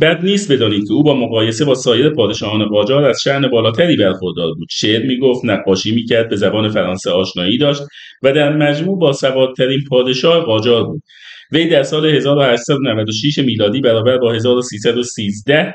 بد 0.01 0.25
نیست 0.25 0.53
بدانید 0.53 0.89
که 0.89 0.95
او 0.95 1.03
با 1.03 1.15
مقایسه 1.15 1.65
با 1.65 1.75
سایر 1.75 2.11
پادشاهان 2.11 2.65
قاجار 2.65 3.05
از 3.05 3.21
شأن 3.25 3.49
بالاتری 3.49 3.97
برخوردار 3.97 4.55
بود. 4.55 4.69
شعر 4.71 5.07
می‌گفت 5.07 5.45
نقاشی 5.45 5.95
می‌کرد 5.95 6.29
به 6.29 6.37
زبان 6.37 6.69
فرانسه 6.69 7.11
آشنایی 7.11 7.59
داشت 7.59 7.83
و 8.23 8.33
در 8.33 8.57
مجموع 8.57 8.99
با 8.99 9.13
سوادترین 9.13 9.81
پادشاه 9.91 10.45
قاجار 10.45 10.85
بود. 10.85 11.03
وی 11.53 11.69
در 11.69 11.83
سال 11.83 12.07
1896 12.07 13.39
میلادی 13.39 13.81
برابر 13.81 14.19
با 14.19 14.33
1313 14.33 15.75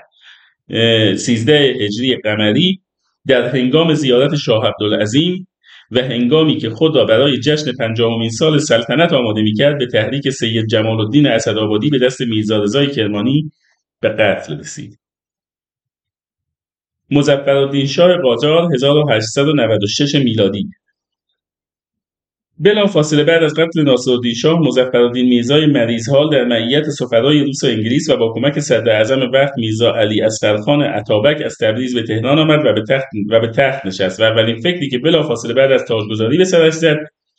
13 1.17 1.53
هجری 1.53 2.15
قمری 2.23 2.81
در 3.27 3.55
هنگام 3.55 3.93
زیارت 3.93 4.35
شاه 4.35 4.67
عبدالعظیم 4.67 5.47
و 5.91 5.99
هنگامی 5.99 6.57
که 6.57 6.69
خود 6.69 6.95
را 6.95 7.05
برای 7.05 7.39
جشن 7.39 7.71
پنجاهمین 7.79 8.29
سال 8.29 8.59
سلطنت 8.59 9.13
آماده 9.13 9.41
می‌کرد 9.41 9.77
به 9.77 9.87
تحریک 9.87 10.29
سید 10.29 10.65
جمال 10.67 10.99
الدین 10.99 11.27
اسدآبادی 11.27 11.89
به 11.89 11.99
دست 11.99 12.21
میرزا 12.21 12.85
کرمانی 12.85 13.51
به 14.01 14.09
قتل 14.09 14.59
رسید. 14.59 14.99
مظفرالدین 17.11 17.85
شاه 17.85 18.17
قاجار 18.17 18.73
1896 18.73 20.15
میلادی. 20.15 20.69
فاصله 22.87 23.23
بعد 23.23 23.43
از 23.43 23.53
قتل 23.53 23.83
ناصرالدین 23.83 24.33
شاه 24.33 24.59
مظفرالدین 24.59 25.25
میرزای 25.25 25.65
مریضحال 25.65 26.29
در 26.29 26.45
معیت 26.45 26.89
سفرای 26.89 27.43
روس 27.43 27.63
و 27.63 27.67
انگلیس 27.67 28.09
و 28.09 28.17
با 28.17 28.33
کمک 28.33 28.59
صدراعظم 28.59 29.31
وقت 29.33 29.53
میرزا 29.57 29.95
علی 29.95 30.21
اصغرخان 30.21 30.81
عطابک 30.81 31.41
از 31.45 31.57
تبریز 31.61 31.95
به 31.95 32.03
تهران 32.03 32.39
آمد 32.39 32.65
و 32.65 32.73
به 32.73 32.83
تخت 32.89 33.07
و 33.29 33.39
به 33.39 33.47
تخت 33.47 33.85
نشست 33.85 34.19
و 34.19 34.23
اولین 34.23 34.61
فکری 34.61 34.89
که 34.89 34.97
بلافاصله 34.97 35.53
بعد 35.53 35.71
از 35.71 35.85
تاجگذاری 35.85 36.37
به 36.37 36.45
سرش 36.45 36.73
زد 36.73 36.97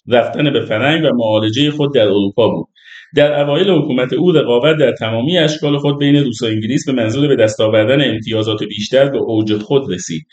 رفتن 0.09 0.53
به 0.53 0.61
فرنگ 0.61 1.05
و 1.05 1.15
معالجه 1.17 1.71
خود 1.71 1.95
در 1.95 2.07
اروپا 2.07 2.49
بود. 2.49 2.69
در 3.15 3.41
اوایل 3.41 3.71
حکومت 3.71 4.13
او 4.13 4.33
رقابت 4.33 4.77
در 4.77 4.93
تمامی 4.93 5.39
اشکال 5.39 5.79
خود 5.79 5.99
بین 5.99 6.17
روس 6.17 6.43
و 6.43 6.47
انگلیس 6.47 6.87
به 6.87 6.93
منظور 6.93 7.29
به 7.29 7.37
دست 7.37 7.61
آوردن 7.61 8.11
امتیازات 8.11 8.63
بیشتر 8.63 9.09
به 9.09 9.19
اوج 9.19 9.57
خود 9.57 9.93
رسید. 9.93 10.27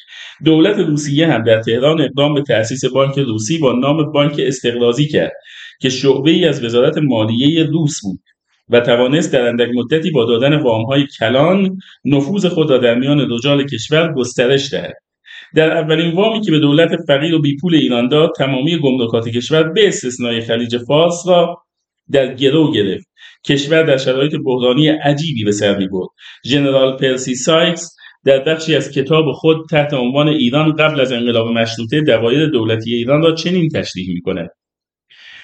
دولت 0.46 0.78
روسیه 0.78 1.28
هم 1.28 1.44
در 1.44 1.62
تهران 1.62 2.02
اقدام 2.02 2.34
به 2.34 2.42
تأسیس 2.42 2.86
بانک 2.86 3.20
روسی 3.20 3.58
با 3.58 3.72
نام 3.72 4.12
بانک 4.12 4.36
استقرازی 4.40 5.08
کرد 5.08 5.32
که 5.82 5.90
شعبه 5.90 6.32
ای 6.32 6.46
از 6.46 6.64
وزارت 6.64 6.98
مالیه 6.98 7.64
روس 7.64 8.00
بود 8.04 8.20
و 8.70 8.80
توانست 8.80 9.34
در 9.34 9.48
اندک 9.48 9.70
مدتی 9.76 10.12
با 10.12 10.26
دادن 10.26 10.62
وامهای 10.62 11.08
کلان 11.20 11.78
نفوذ 12.06 12.46
خود 12.46 12.70
را 12.70 12.78
در 12.78 12.96
میان 12.96 13.32
رجال 13.32 13.66
کشور 13.66 14.14
گسترش 14.14 14.74
دهد. 14.74 14.94
در 15.56 15.78
اولین 15.78 16.12
وامی 16.12 16.42
که 16.42 16.52
به 16.52 16.60
دولت 16.60 16.90
فقیر 17.08 17.36
و 17.36 17.42
بیپول 17.42 17.76
ایران 17.76 18.08
داد 18.08 18.32
تمامی 18.38 18.80
گمرکات 18.80 19.30
کشور 19.30 19.64
به 19.64 19.88
استثنای 19.88 20.42
خلیج 20.42 20.78
فارس 20.78 21.24
را 21.28 21.64
در 22.12 22.34
گرو 22.34 22.72
گرفت. 22.72 23.08
کشور 23.46 23.84
در 23.84 23.98
شرایط 23.98 24.36
بحرانی 24.46 24.88
عجیبی 24.88 25.44
به 25.44 25.52
سر 25.52 25.78
می‌برد. 25.78 26.10
ژنرال 26.46 26.98
پرسی 26.98 27.36
سایکس 27.36 27.96
در 28.26 28.40
بخشی 28.40 28.76
از 28.76 28.92
کتاب 28.92 29.26
خود 29.34 29.58
تحت 29.72 29.94
عنوان 29.94 30.28
ایران 30.28 30.76
قبل 30.76 31.00
از 31.00 31.12
انقلاب 31.12 31.48
مشروطه 31.48 32.02
دوایر 32.02 32.46
دولتی 32.46 32.94
ایران 32.94 33.22
را 33.22 33.36
چنین 33.36 33.70
تشریح 33.70 34.10
می‌کند. 34.14 34.50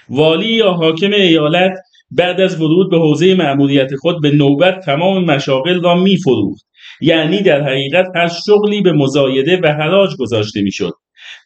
والی 0.10 0.54
یا 0.54 0.72
حاکم 0.72 1.12
ایالت 1.12 1.74
بعد 2.12 2.42
از 2.42 2.62
ورود 2.62 2.92
به 2.92 2.98
حوزه 2.98 3.36
مأموریت 3.36 3.96
خود 3.96 4.22
به 4.22 4.32
نوبت 4.32 4.80
تمام 4.86 5.26
مشاغل 5.26 5.82
را 5.82 5.96
میفروخت. 5.96 6.66
یعنی 7.02 7.42
در 7.42 7.62
حقیقت 7.64 8.06
هر 8.16 8.28
شغلی 8.48 8.82
به 8.82 8.92
مزایده 8.92 9.60
و 9.64 9.68
حراج 9.68 10.10
گذاشته 10.20 10.62
می‌شد. 10.62 10.94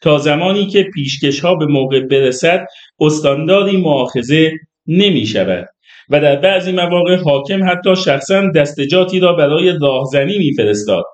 تا 0.02 0.18
زمانی 0.18 0.66
که 0.66 0.82
پیشکش 0.94 1.40
ها 1.40 1.54
به 1.54 1.66
موقع 1.66 2.00
برسد 2.00 2.66
استانداری 3.00 3.76
معاخذه 3.76 4.52
نمی 4.86 5.26
شود 5.26 5.68
و 6.08 6.20
در 6.20 6.36
بعضی 6.36 6.72
مواقع 6.72 7.16
حاکم 7.16 7.70
حتی 7.70 7.96
شخصا 7.96 8.50
دستجاتی 8.50 9.20
را 9.20 9.32
برای 9.32 9.78
راهزنی 9.80 10.38
میفرستاد. 10.38 11.04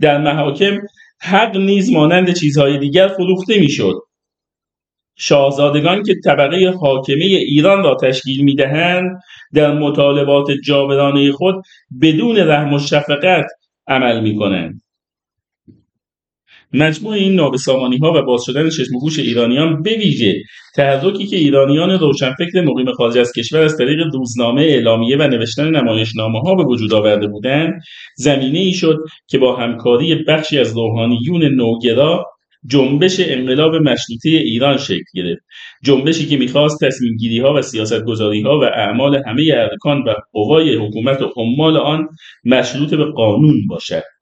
در 0.00 0.18
محاکم 0.18 0.78
حق 1.20 1.56
نیز 1.56 1.92
مانند 1.92 2.34
چیزهای 2.34 2.78
دیگر 2.78 3.08
فروخته 3.08 3.60
می‌شد. 3.60 3.94
شاهزادگان 5.18 6.02
که 6.02 6.14
طبقه 6.24 6.74
حاکمه 6.80 7.24
ایران 7.24 7.84
را 7.84 7.94
تشکیل 7.94 8.44
می‌دهند 8.44 9.20
در 9.54 9.72
مطالبات 9.78 10.46
جاورانه 10.64 11.32
خود 11.32 11.54
بدون 12.02 12.36
رحم 12.36 12.72
و 12.74 12.78
شفقت 12.78 13.46
عمل 13.86 14.20
می‌کنند. 14.20 14.83
مجموع 16.74 17.12
این 17.12 17.40
ها 18.02 18.12
و 18.14 18.22
باز 18.22 18.42
شدن 18.46 18.70
چشم 18.70 18.96
و 18.96 19.08
ایرانیان 19.18 19.82
به 19.82 19.96
ویژه 19.96 20.34
تحرکی 20.76 21.26
که 21.26 21.36
ایرانیان 21.36 21.90
روشنفکر 21.90 22.60
مقیم 22.60 22.92
خارج 22.92 23.18
از 23.18 23.32
کشور 23.32 23.60
از 23.60 23.76
طریق 23.78 23.98
روزنامه 24.12 24.62
اعلامیه 24.62 25.16
و 25.16 25.22
نوشتن 25.22 25.70
نمایشنامه 25.76 26.40
ها 26.40 26.54
به 26.54 26.64
وجود 26.64 26.94
آورده 26.94 27.26
بودند 27.26 27.72
زمینه 28.16 28.58
ای 28.58 28.72
شد 28.72 28.98
که 29.28 29.38
با 29.38 29.56
همکاری 29.56 30.14
بخشی 30.14 30.58
از 30.58 30.76
روحانیون 30.76 31.44
نوگرا 31.44 32.24
جنبش 32.66 33.16
انقلاب 33.20 33.74
مشروطه 33.74 34.28
ایران 34.28 34.76
شکل 34.76 35.04
گرفت. 35.14 35.42
جنبشی 35.84 36.26
که 36.26 36.36
می‌خواست 36.36 36.84
تصمیم 36.84 37.16
گیری 37.16 37.40
ها 37.40 37.54
و 37.54 37.62
سیاست 37.62 38.04
گذاری 38.04 38.42
ها 38.42 38.58
و 38.58 38.64
اعمال 38.64 39.22
همه 39.26 39.42
ارکان 39.54 39.98
و 39.98 40.14
قوای 40.32 40.76
حکومت 40.76 41.22
و 41.22 41.32
عمال 41.36 41.76
آن 41.76 42.08
مشروط 42.44 42.94
به 42.94 43.04
قانون 43.04 43.66
باشد. 43.68 44.13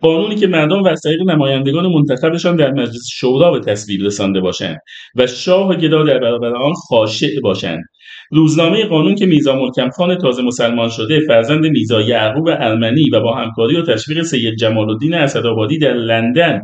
قانونی 0.00 0.34
که 0.34 0.46
مردم 0.46 0.82
و 0.82 0.94
نمایندگان 1.24 1.86
منتخبشان 1.86 2.56
در 2.56 2.70
مجلس 2.70 3.08
شورا 3.12 3.50
به 3.50 3.60
تصویب 3.60 4.04
رسانده 4.04 4.40
باشند 4.40 4.78
و 5.14 5.26
شاه 5.26 5.68
و 5.68 5.74
گدا 5.74 6.02
در 6.02 6.18
برابر 6.18 6.54
آن 6.54 6.72
خاشع 6.72 7.40
باشند. 7.42 7.84
روزنامه 8.30 8.84
قانون 8.84 9.14
که 9.14 9.26
میزا 9.26 9.56
ملکم 9.56 9.90
خان 9.90 10.18
تازه 10.18 10.42
مسلمان 10.42 10.88
شده 10.88 11.20
فرزند 11.20 11.66
میزا 11.66 12.00
یعقوب 12.00 12.48
ارمنی 12.48 13.10
و 13.12 13.20
با 13.20 13.34
همکاری 13.34 13.76
و 13.76 13.82
تشویق 13.82 14.22
سید 14.22 14.54
جمال 14.54 14.90
الدین 14.90 15.14
اسدآبادی 15.14 15.78
در 15.78 15.94
لندن 15.94 16.62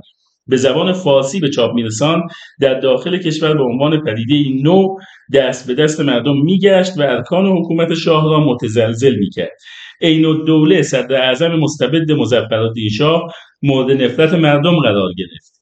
به 0.48 0.56
زبان 0.56 0.92
فارسی 0.92 1.40
به 1.40 1.50
چاپ 1.50 1.74
میرسان 1.74 2.22
در 2.60 2.80
داخل 2.80 3.18
کشور 3.18 3.54
به 3.54 3.62
عنوان 3.62 4.00
پدیده 4.00 4.62
نو 4.62 4.96
دست 5.34 5.66
به 5.66 5.74
دست 5.74 6.00
مردم 6.00 6.36
میگشت 6.42 6.98
و 6.98 7.02
ارکان 7.02 7.46
حکومت 7.46 7.94
شاه 7.94 8.24
را 8.24 8.40
متزلزل 8.40 9.14
می‌کرد. 9.18 9.56
عین 10.00 10.24
الدوله 10.24 10.82
صدر 10.82 11.14
اعظم 11.14 11.56
مستبد 11.56 12.12
مظفرالدین 12.12 12.88
شاه 12.88 13.32
مورد 13.62 14.02
نفرت 14.02 14.34
مردم 14.34 14.76
قرار 14.80 15.12
گرفت. 15.18 15.56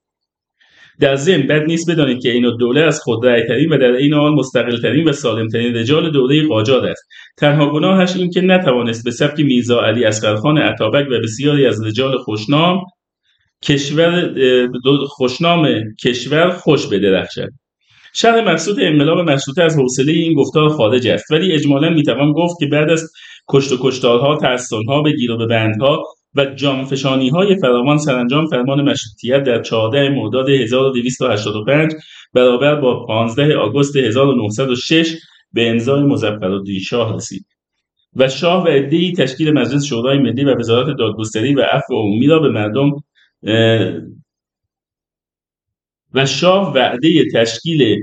در 1.00 1.14
ضمن 1.14 1.46
بد 1.46 1.66
نیست 1.66 1.90
بدانید 1.90 2.22
که 2.22 2.30
عین 2.30 2.44
الدوله 2.44 2.80
از 2.80 3.00
خود 3.00 3.22
ترین 3.48 3.72
و 3.72 3.78
در 3.78 3.96
عین 3.96 4.14
حال 4.14 4.34
مستقلترین 4.34 5.08
و 5.08 5.12
سالمترین 5.12 5.74
رجال 5.74 6.10
دوله 6.10 6.46
قاجار 6.48 6.86
است. 6.86 7.08
تنها 7.38 7.70
گناهش 7.70 8.16
این 8.16 8.30
که 8.30 8.40
نتوانست 8.40 9.04
به 9.04 9.10
سبک 9.10 9.40
میرزا 9.40 9.80
علی 9.80 10.04
اصغرخان 10.04 10.58
عطابک 10.58 11.06
و 11.10 11.20
بسیاری 11.22 11.66
از 11.66 11.86
رجال 11.86 12.18
خوشنام 12.18 12.80
کشور 13.64 14.34
خوشنام 15.08 15.68
کشور 16.04 16.50
خوش 16.50 16.86
بدرخشد. 16.86 17.48
شرح 18.14 18.50
مقصود 18.50 18.76
انقلاب 18.80 19.30
مشروطه 19.30 19.62
از 19.62 19.78
حوصله 19.78 20.12
این 20.12 20.34
گفتار 20.34 20.68
خارج 20.68 21.08
است 21.08 21.30
ولی 21.30 21.52
اجمالا 21.52 21.90
می‌توان 21.90 22.32
گفت 22.32 22.58
که 22.60 22.66
بعد 22.66 22.90
از 22.90 23.10
کشت 23.48 23.72
و 23.72 23.76
کشتارها 23.80 24.36
تحصنها 24.36 25.02
به 25.02 25.12
گیر 25.12 25.30
و 25.30 25.36
به 25.36 25.46
بندها 25.46 26.04
و 26.34 26.44
جامفشانی 26.44 27.28
های 27.28 27.56
فراوان 27.56 27.98
سرانجام 27.98 28.46
فرمان 28.46 28.82
مشروطیت 28.82 29.42
در 29.42 29.62
14 29.62 30.08
مرداد 30.08 30.48
1285 30.48 31.92
برابر 32.34 32.74
با 32.74 33.06
15 33.06 33.56
آگوست 33.56 33.96
1906 33.96 35.14
به 35.52 35.70
امضای 35.70 36.02
مظفرالدین 36.02 36.80
شاه 36.80 37.16
رسید. 37.16 37.46
و 38.16 38.28
شاه 38.28 38.64
و 38.64 38.68
عدهای 38.68 39.12
تشکیل 39.12 39.50
مجلس 39.50 39.84
شورای 39.84 40.18
ملی 40.18 40.44
و 40.44 40.58
وزارت 40.58 40.96
دادگستری 40.98 41.54
و 41.54 41.60
عفو 41.60 41.94
عمومی 41.94 42.26
را 42.26 42.38
به 42.38 42.48
مردم 42.48 42.90
و 46.14 46.26
شاه 46.26 46.74
وعده 46.74 47.24
تشکیل 47.34 47.96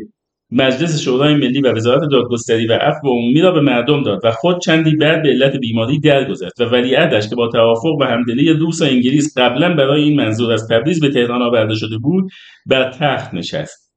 مجلس 0.52 1.02
شورای 1.02 1.34
ملی 1.34 1.62
و 1.62 1.74
وزارت 1.76 2.02
دادگستری 2.12 2.68
و 2.68 2.74
عفو 2.74 3.08
عمومی 3.08 3.42
را 3.42 3.52
به 3.52 3.62
مردم 3.62 4.04
داد 4.04 4.20
و 4.24 4.32
خود 4.32 4.62
چندی 4.62 4.96
بعد 4.96 5.24
به 5.24 5.30
علت 5.30 5.56
بیماری 5.56 6.00
درگذشت 6.00 6.60
و 6.60 6.66
ولیعهدش 6.66 7.30
که 7.30 7.36
با 7.36 7.48
توافق 7.48 7.98
و 8.00 8.04
همدلی 8.04 8.54
روس 8.54 8.82
و 8.82 8.86
انگلیس 8.86 9.38
قبلا 9.38 9.76
برای 9.76 10.04
این 10.04 10.16
منظور 10.16 10.52
از 10.54 10.68
تبریز 10.68 11.00
به 11.00 11.10
تهران 11.10 11.42
آورده 11.42 11.76
شده 11.76 11.98
بود 11.98 12.32
بر 12.66 12.92
تخت 12.92 13.34
نشست. 13.34 13.91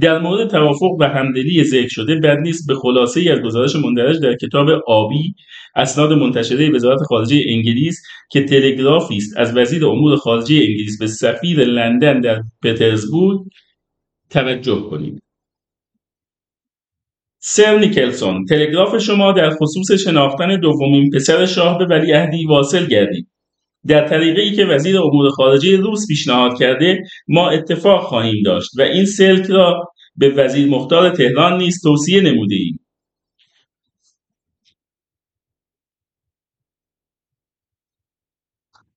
در 0.00 0.18
مورد 0.18 0.50
توافق 0.50 0.96
و 1.00 1.04
همدلی 1.04 1.64
ذکر 1.64 1.88
شده 1.88 2.14
بد 2.14 2.38
نیست 2.38 2.66
به 2.68 2.74
خلاصه 2.74 3.30
از 3.32 3.40
گزارش 3.40 3.76
مندرج 3.76 4.20
در 4.20 4.36
کتاب 4.36 4.68
آبی 4.86 5.34
اسناد 5.76 6.12
منتشره 6.12 6.70
وزارت 6.70 6.98
خارجه 7.08 7.42
انگلیس 7.48 8.02
که 8.30 8.44
تلگرافی 8.44 9.16
است 9.16 9.36
از 9.36 9.56
وزیر 9.56 9.86
امور 9.86 10.16
خارجه 10.16 10.54
انگلیس 10.54 10.98
به 10.98 11.06
سفیر 11.06 11.64
لندن 11.64 12.20
در 12.20 12.40
پترزبورگ 12.62 13.40
توجه 14.30 14.80
کنید. 14.90 15.22
سر 17.38 17.78
نیکلسون 17.78 18.44
تلگراف 18.44 18.98
شما 18.98 19.32
در 19.32 19.50
خصوص 19.50 19.92
شناختن 19.92 20.60
دومین 20.60 21.10
پسر 21.10 21.46
شاه 21.46 21.78
به 21.78 21.84
ولیعهدی 21.84 22.46
واصل 22.46 22.86
گردید. 22.86 23.33
در 23.86 24.08
طریقه 24.08 24.42
ای 24.42 24.52
که 24.56 24.64
وزیر 24.64 24.98
امور 24.98 25.30
خارجه 25.30 25.76
روس 25.76 26.06
پیشنهاد 26.08 26.58
کرده 26.58 27.02
ما 27.28 27.50
اتفاق 27.50 28.04
خواهیم 28.04 28.42
داشت 28.44 28.70
و 28.78 28.82
این 28.82 29.06
سلک 29.06 29.46
را 29.50 29.84
به 30.16 30.28
وزیر 30.28 30.68
مختار 30.68 31.10
تهران 31.10 31.58
نیز 31.58 31.82
توصیه 31.82 32.20
نموده 32.20 32.54
ایم. 32.54 32.80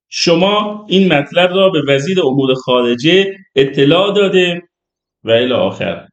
شما 0.09 0.85
این 0.89 1.13
مطلب 1.13 1.49
را 1.53 1.69
به 1.69 1.81
وزیر 1.87 2.21
امور 2.21 2.53
خارجه 2.53 3.33
اطلاع 3.55 4.13
داده 4.15 4.61
و 5.23 5.31
الی 5.31 5.53
آخر 5.53 6.06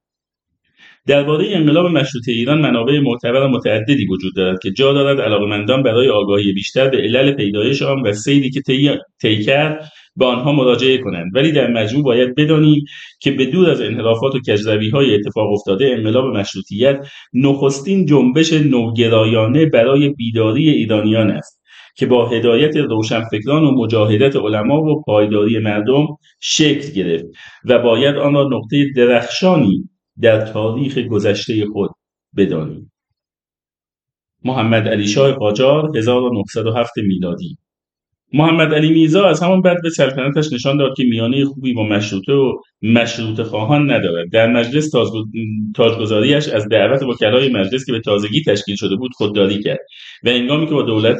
درباره 1.06 1.46
انقلاب 1.50 1.86
مشروطه 1.86 2.32
ایران 2.32 2.60
منابع 2.60 3.00
معتبر 3.00 3.46
متعددی 3.46 4.06
وجود 4.06 4.36
دارد 4.36 4.58
که 4.62 4.70
جا 4.70 4.92
دارد 4.92 5.20
علاقمندان 5.20 5.82
برای 5.82 6.08
آگاهی 6.08 6.52
بیشتر 6.52 6.88
به 6.88 6.96
علل 6.96 7.32
پیدایش 7.32 7.82
آن 7.82 8.00
و 8.00 8.12
سیری 8.12 8.50
که 8.50 8.62
طی 9.20 9.44
کرد 9.44 9.88
به 10.16 10.24
آنها 10.24 10.52
مراجعه 10.52 10.98
کنند. 10.98 11.30
ولی 11.34 11.52
در 11.52 11.70
مجموع 11.70 12.04
باید 12.04 12.34
بدانیم 12.34 12.84
که 13.20 13.30
به 13.30 13.46
دور 13.46 13.70
از 13.70 13.80
انحرافات 13.80 14.34
و 14.34 14.40
کجروی 14.48 14.90
های 14.90 15.14
اتفاق 15.14 15.52
افتاده 15.52 15.86
انقلاب 15.86 16.36
مشروطیت 16.36 17.06
نخستین 17.32 18.06
جنبش 18.06 18.52
نوگرایانه 18.52 19.66
برای 19.66 20.08
بیداری 20.08 20.70
ایرانیان 20.70 21.30
است 21.30 21.60
که 21.96 22.06
با 22.06 22.28
هدایت 22.28 22.76
روشنفکران 22.76 23.64
و 23.64 23.70
مجاهدت 23.70 24.36
علما 24.36 24.82
و 24.82 25.02
پایداری 25.02 25.58
مردم 25.58 26.06
شکل 26.40 26.92
گرفت 26.92 27.24
و 27.64 27.78
باید 27.78 28.16
آن 28.16 28.34
را 28.34 28.48
نقطه 28.48 28.86
درخشانی 28.96 29.88
در 30.20 30.46
تاریخ 30.46 30.98
گذشته 30.98 31.66
خود 31.72 31.90
بدانیم. 32.36 32.92
محمد 34.44 34.88
علی 34.88 35.06
شاه 35.06 35.32
قاجار 35.32 35.96
1907 35.96 36.92
میلادی. 36.96 37.56
محمد 38.32 38.74
علی 38.74 38.90
میرزا 38.90 39.26
از 39.26 39.42
همان 39.42 39.62
بعد 39.62 39.82
به 39.82 39.90
سلطنتش 39.90 40.52
نشان 40.52 40.76
داد 40.76 40.96
که 40.96 41.04
میانه 41.04 41.44
خوبی 41.44 41.72
با 41.72 41.82
مشروطه 41.82 42.32
و 42.32 42.52
مشروط 42.82 43.40
خواهان 43.40 43.90
ندارد. 43.90 44.30
در 44.32 44.52
مجلس 44.52 44.90
تاجگذاریش 45.74 46.48
از 46.48 46.68
دعوت 46.68 47.02
وکلای 47.02 47.52
مجلس 47.52 47.84
که 47.84 47.92
به 47.92 48.00
تازگی 48.00 48.42
تشکیل 48.46 48.76
شده 48.76 48.96
بود 48.96 49.12
خودداری 49.14 49.62
کرد. 49.62 49.78
و 50.24 50.28
انگامی 50.28 50.66
که 50.66 50.72
با 50.74 50.82
دولت 50.82 51.18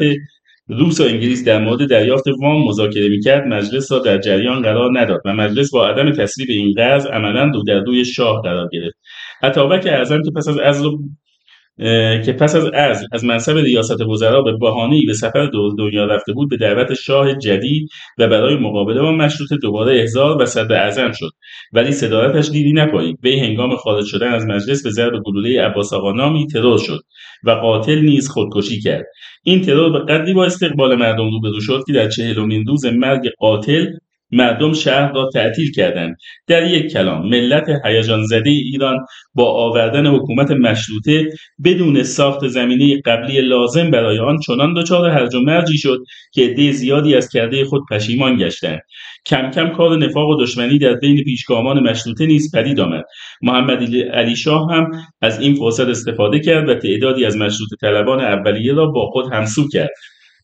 روس 0.69 1.01
و 1.01 1.05
انگلیس 1.05 1.45
در 1.45 1.59
مورد 1.65 1.89
دریافت 1.91 2.25
وام 2.41 2.69
مذاکره 2.69 3.09
می‌کرد 3.09 3.47
مجلس 3.47 3.93
را 3.93 3.99
در 3.99 4.19
جریان 4.19 4.63
قرار 4.63 5.01
نداد 5.01 5.21
و 5.25 5.35
مجلس 5.35 5.71
با 5.71 5.89
عدم 5.89 6.11
تسریب 6.13 6.49
این 6.51 6.73
قرض 6.77 7.07
عملا 7.07 7.45
رو 7.55 7.63
در 7.63 7.81
روی 7.81 8.05
شاه 8.05 8.43
قرار 8.43 8.69
گرفت. 8.73 8.97
اتابک 9.43 9.87
اعظم 9.87 10.23
که 10.23 10.31
پس 10.37 10.49
از 10.49 10.59
عزل 10.59 10.89
که 12.25 12.37
پس 12.41 12.57
از 12.57 12.65
از 12.75 13.05
از 13.13 13.25
منصب 13.25 13.57
ریاست 13.57 14.01
وزرا 14.01 14.43
به 14.43 14.53
بهانه‌ای 14.53 15.07
به 15.07 15.15
سفر 15.15 15.47
دور 15.47 15.73
دنیا 15.79 16.05
رفته 16.05 16.33
بود 16.33 16.51
به 16.51 16.57
دعوت 16.57 16.95
شاه 16.95 17.35
جدید 17.35 17.89
و 18.19 18.29
برای 18.29 18.57
مقابله 18.57 19.03
با 19.03 19.13
مشروطه 19.13 19.57
دوباره 19.57 20.01
احضار 20.01 20.43
و 20.43 20.47
صدر 20.47 20.73
اعظم 20.73 21.13
شد. 21.13 21.31
ولی 21.73 21.93
صدارتش 21.93 22.51
دیدی 22.51 22.73
نپایید 22.73 23.19
وی 23.23 23.39
هنگام 23.41 23.77
خارج 23.77 24.05
شدن 24.07 24.33
از 24.33 24.47
مجلس 24.47 24.83
به 24.83 24.91
ضرب 24.91 25.23
گلوله 25.23 25.63
عباس 25.63 25.93
آقا 25.93 26.13
نامی 26.13 26.47
ترور 26.47 26.79
شد 26.79 27.01
و 27.45 27.51
قاتل 27.51 27.99
نیز 27.99 28.29
خودکشی 28.29 28.81
کرد. 28.81 29.05
این 29.45 29.61
ترور 29.61 29.93
به 29.93 30.13
قدری 30.13 30.35
با 30.35 30.45
استقبال 30.45 30.95
مردم 30.95 31.31
روبرو 31.31 31.61
شد 31.61 31.83
که 31.87 31.93
در 31.93 32.09
چهلمین 32.09 32.65
روز 32.67 32.87
مرگ 32.87 33.31
قاتل 33.39 33.87
مردم 34.35 34.73
شهر 34.73 35.13
را 35.13 35.31
تعطیل 35.35 35.73
کردند. 35.73 36.17
در 36.47 36.71
یک 36.71 36.93
کلام 36.93 37.29
ملت 37.29 37.67
هیجان 37.85 38.25
زده 38.25 38.51
ایران 38.51 38.99
با 39.35 39.53
آوردن 39.53 40.07
حکومت 40.07 40.51
مشروطه 40.51 41.29
بدون 41.65 42.03
ساخت 42.03 42.49
زمینه 42.49 43.01
قبلی 43.01 43.41
لازم 43.41 43.91
برای 43.91 44.19
آن 44.19 44.39
چنان 44.39 44.75
دچار 44.75 45.11
هرج 45.11 45.35
و 45.35 45.41
مرجی 45.41 45.79
شد 45.79 45.99
که 46.33 46.43
عده 46.43 46.73
زیادی 46.73 47.15
از 47.15 47.29
کرده 47.29 47.65
خود 47.65 47.83
پشیمان 47.91 48.37
گشتند. 48.37 48.81
کم 49.27 49.51
کم 49.51 49.69
کار 49.69 49.99
نفاق 49.99 50.29
و 50.29 50.43
دشمنی 50.43 50.79
در 50.79 50.95
بین 50.95 51.25
پیشگامان 51.25 51.81
مشروطه 51.91 52.27
نیز 52.27 52.57
پدید 52.57 52.81
آمد. 52.81 53.05
محمد 53.43 53.97
علی 54.13 54.37
شاه 54.37 54.73
هم 54.73 54.91
از 55.23 55.41
این 55.41 55.55
فرصت 55.55 55.89
استفاده 55.89 56.41
کرد 56.41 56.69
و 56.69 56.75
تعدادی 56.75 57.25
از 57.25 57.37
مشروطه 57.37 57.77
طلبان 57.81 58.21
اولیه 58.21 58.73
را 58.73 58.87
با 58.87 59.07
خود 59.07 59.33
همسو 59.33 59.69
کرد. 59.69 59.91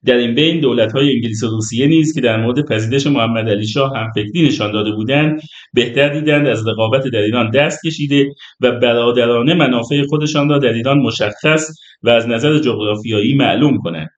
در 0.06 0.14
این 0.14 0.34
بین 0.34 0.64
های 0.64 1.12
انگلیس 1.12 1.42
و 1.42 1.46
روسیه 1.46 1.86
نیز 1.86 2.14
که 2.14 2.20
در 2.20 2.42
مورد 2.42 2.68
پذیرش 2.68 3.06
محمد 3.06 3.48
علی 3.48 3.66
شاه 3.66 3.96
هم 3.96 4.10
فکری 4.14 4.46
نشان 4.46 4.72
داده 4.72 4.90
بودند 4.92 5.40
بهتر 5.74 6.08
دیدند 6.08 6.46
از 6.46 6.68
رقابت 6.68 7.02
در 7.12 7.18
ایران 7.18 7.50
دست 7.50 7.86
کشیده 7.86 8.28
و 8.60 8.72
برادرانه 8.72 9.54
منافع 9.54 10.02
خودشان 10.08 10.48
را 10.48 10.58
در 10.58 10.72
ایران 10.72 10.98
مشخص 10.98 11.70
و 12.02 12.10
از 12.10 12.28
نظر 12.28 12.58
جغرافیایی 12.58 13.34
معلوم 13.34 13.78
کنند. 13.78 14.08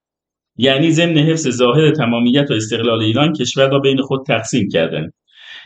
یعنی 0.57 0.91
ضمن 0.91 1.17
حفظ 1.17 1.49
ظاهر 1.49 1.91
تمامیت 1.91 2.51
و 2.51 2.53
استقلال 2.53 3.01
ایران 3.01 3.33
کشور 3.33 3.69
را 3.69 3.79
بین 3.79 4.01
خود 4.01 4.25
تقسیم 4.27 4.67
کردند. 4.69 5.13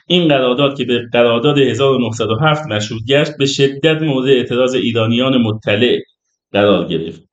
این 0.08 0.28
قرارداد 0.28 0.78
که 0.78 0.86
به 0.86 1.02
قرارداد 1.14 1.58
1907 1.58 2.68
مشروط 2.68 3.02
گشت 3.10 3.32
به 3.40 3.46
شدت 3.46 4.02
مورد 4.02 4.28
اعتراض 4.28 4.76
ایرانیان 4.76 5.38
مطلع 5.38 6.00
قرار 6.52 6.88
گرفت. 6.88 7.27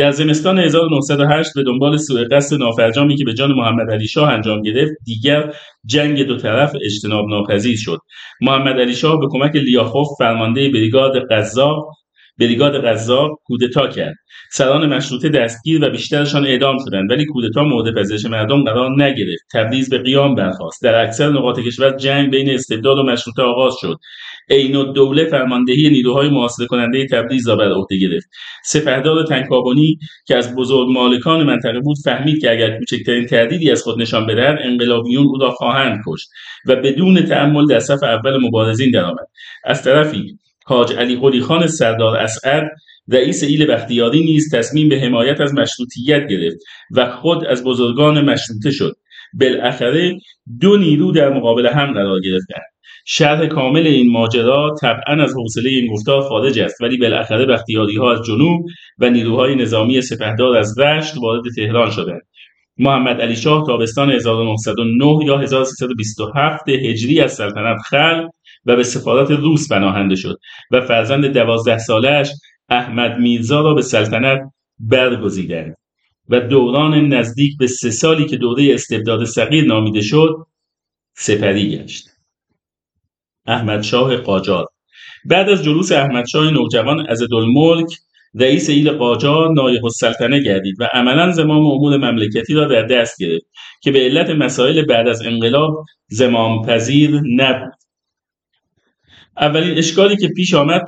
در 0.00 0.10
زمستان 0.10 0.58
1908 0.58 1.50
به 1.54 1.62
دنبال 1.62 1.96
سوء 1.96 2.24
قصد 2.30 2.56
نافرجامی 2.56 3.16
که 3.16 3.24
به 3.24 3.34
جان 3.34 3.52
محمد 3.52 3.90
علی 3.90 4.08
شاه 4.08 4.32
انجام 4.32 4.62
گرفت 4.62 4.92
دیگر 5.04 5.52
جنگ 5.86 6.22
دو 6.22 6.36
طرف 6.36 6.72
اجتناب 6.84 7.26
ناپذیر 7.28 7.76
شد. 7.76 7.98
محمد 8.40 8.80
علی 8.80 8.94
شاه 8.94 9.20
به 9.20 9.26
کمک 9.30 9.56
لیاخوف 9.56 10.08
فرمانده 10.18 10.68
بریگاد 10.68 11.12
قزاق 11.30 11.86
بریگاد 12.38 12.84
قزاق 12.84 13.30
کودتا 13.44 13.86
کرد. 13.86 14.14
سران 14.52 14.94
مشروطه 14.94 15.28
دستگیر 15.28 15.84
و 15.84 15.90
بیشترشان 15.90 16.46
اعدام 16.46 16.76
شدند 16.84 17.10
ولی 17.10 17.26
کودتا 17.26 17.64
مورد 17.64 17.94
پذیرش 17.94 18.24
مردم 18.24 18.64
قرار 18.64 18.90
نگرفت. 19.02 19.44
تبریز 19.52 19.90
به 19.90 19.98
قیام 19.98 20.34
برخاست. 20.34 20.82
در 20.82 21.04
اکثر 21.04 21.30
نقاط 21.30 21.60
کشور 21.60 21.96
جنگ 21.96 22.30
بین 22.30 22.50
استبداد 22.50 22.98
و 22.98 23.02
مشروطه 23.02 23.42
آغاز 23.42 23.74
شد. 23.80 23.96
عین 24.50 24.76
الدوله 24.76 25.24
فرماندهی 25.24 25.90
نیروهای 25.90 26.28
محاصره 26.28 26.66
کننده 26.66 27.06
تبریز 27.06 27.48
را 27.48 27.56
بر 27.56 27.72
عهده 27.72 27.98
گرفت. 27.98 28.28
سپهدار 28.64 29.26
تنکابونی 29.26 29.98
که 30.26 30.36
از 30.36 30.54
بزرگ 30.54 30.88
مالکان 30.88 31.42
منطقه 31.42 31.80
بود 31.80 31.96
فهمید 32.04 32.40
که 32.40 32.50
اگر 32.50 32.78
کوچکترین 32.78 33.26
تردیدی 33.26 33.70
از 33.70 33.82
خود 33.82 34.00
نشان 34.00 34.26
بدهد 34.26 34.58
انقلابیون 34.62 35.26
او 35.26 35.38
را 35.38 35.50
خواهند 35.50 36.00
کشت 36.06 36.28
و 36.66 36.76
بدون 36.76 37.22
تأمل 37.22 37.66
در 37.66 37.80
صف 37.80 38.02
اول 38.02 38.46
مبارزین 38.46 38.90
درآمد. 38.90 39.26
از 39.64 39.82
طرفی 39.82 40.38
حاج 40.64 40.92
علی 40.92 41.16
قلی 41.16 41.40
خان 41.40 41.66
سردار 41.66 42.16
اسعد 42.16 42.70
رئیس 43.08 43.42
ایل 43.42 43.66
بختیاری 43.66 44.24
نیز 44.24 44.54
تصمیم 44.54 44.88
به 44.88 45.00
حمایت 45.00 45.40
از 45.40 45.54
مشروطیت 45.54 46.28
گرفت 46.28 46.56
و 46.96 47.10
خود 47.10 47.44
از 47.44 47.64
بزرگان 47.64 48.24
مشروطه 48.24 48.70
شد. 48.70 48.96
بالاخره 49.34 50.18
دو 50.60 50.76
نیرو 50.76 51.12
در 51.12 51.28
مقابل 51.28 51.66
هم 51.66 51.92
قرار 51.92 52.20
گرفتند. 52.20 52.62
شرح 53.06 53.46
کامل 53.46 53.86
این 53.86 54.12
ماجرا 54.12 54.74
طبعا 54.80 55.22
از 55.22 55.34
حوصله 55.34 55.70
این 55.70 55.92
گفتار 55.92 56.22
خارج 56.22 56.58
است 56.58 56.80
ولی 56.80 56.96
بالاخره 56.96 57.46
بختیاری 57.46 57.96
ها 57.96 58.12
از 58.12 58.22
جنوب 58.22 58.66
و 58.98 59.10
نیروهای 59.10 59.54
نظامی 59.54 60.02
سپهدار 60.02 60.56
از 60.56 60.78
رشت 60.78 61.14
وارد 61.22 61.42
تهران 61.56 61.90
شدند. 61.90 62.22
محمد 62.78 63.20
علی 63.20 63.36
شاه 63.36 63.66
تابستان 63.66 64.10
1909 64.10 65.26
یا 65.26 65.38
1327 65.38 66.68
هجری 66.68 67.20
از 67.20 67.32
سلطنت 67.32 67.78
خلق 67.90 68.28
و 68.66 68.76
به 68.76 68.82
سفارت 68.82 69.30
روس 69.30 69.72
پناهنده 69.72 70.14
شد 70.14 70.38
و 70.70 70.80
فرزند 70.80 71.26
دوازده 71.26 71.78
سالش 71.78 72.30
احمد 72.68 73.18
میرزا 73.18 73.60
را 73.60 73.74
به 73.74 73.82
سلطنت 73.82 74.40
برگزیدند 74.78 75.74
و 76.28 76.40
دوران 76.40 76.94
نزدیک 76.94 77.58
به 77.58 77.66
سه 77.66 77.90
سالی 77.90 78.26
که 78.26 78.36
دوره 78.36 78.74
استبداد 78.74 79.24
صغیر 79.24 79.64
نامیده 79.66 80.00
شد 80.00 80.46
سپری 81.16 81.78
گشت. 81.78 82.08
احمد 83.46 83.82
شاه 83.82 84.16
قاجار. 84.16 84.66
بعد 85.24 85.48
از 85.48 85.64
جلوس 85.64 85.92
احمد 85.92 86.26
شاه 86.26 86.50
نوجوان 86.50 87.06
از 87.08 87.22
الملک 87.32 87.88
رئیس 88.34 88.70
ایل 88.70 88.90
قاجار 88.90 89.52
نایب 89.52 89.84
السلطنه 89.84 90.42
گردید 90.42 90.76
و 90.80 90.84
عملا 90.92 91.32
زمام 91.32 91.66
امور 91.66 91.96
مملکتی 91.96 92.54
را 92.54 92.64
در 92.64 92.82
دست 92.82 93.22
گرفت 93.22 93.44
که 93.82 93.90
به 93.90 93.98
علت 93.98 94.30
مسائل 94.30 94.82
بعد 94.82 95.08
از 95.08 95.26
انقلاب 95.26 95.84
زمام 96.08 96.66
پذیر 96.66 97.20
نبود. 97.36 97.79
اولین 99.40 99.78
اشکالی 99.78 100.16
که 100.16 100.28
پیش 100.28 100.54
آمد 100.54 100.82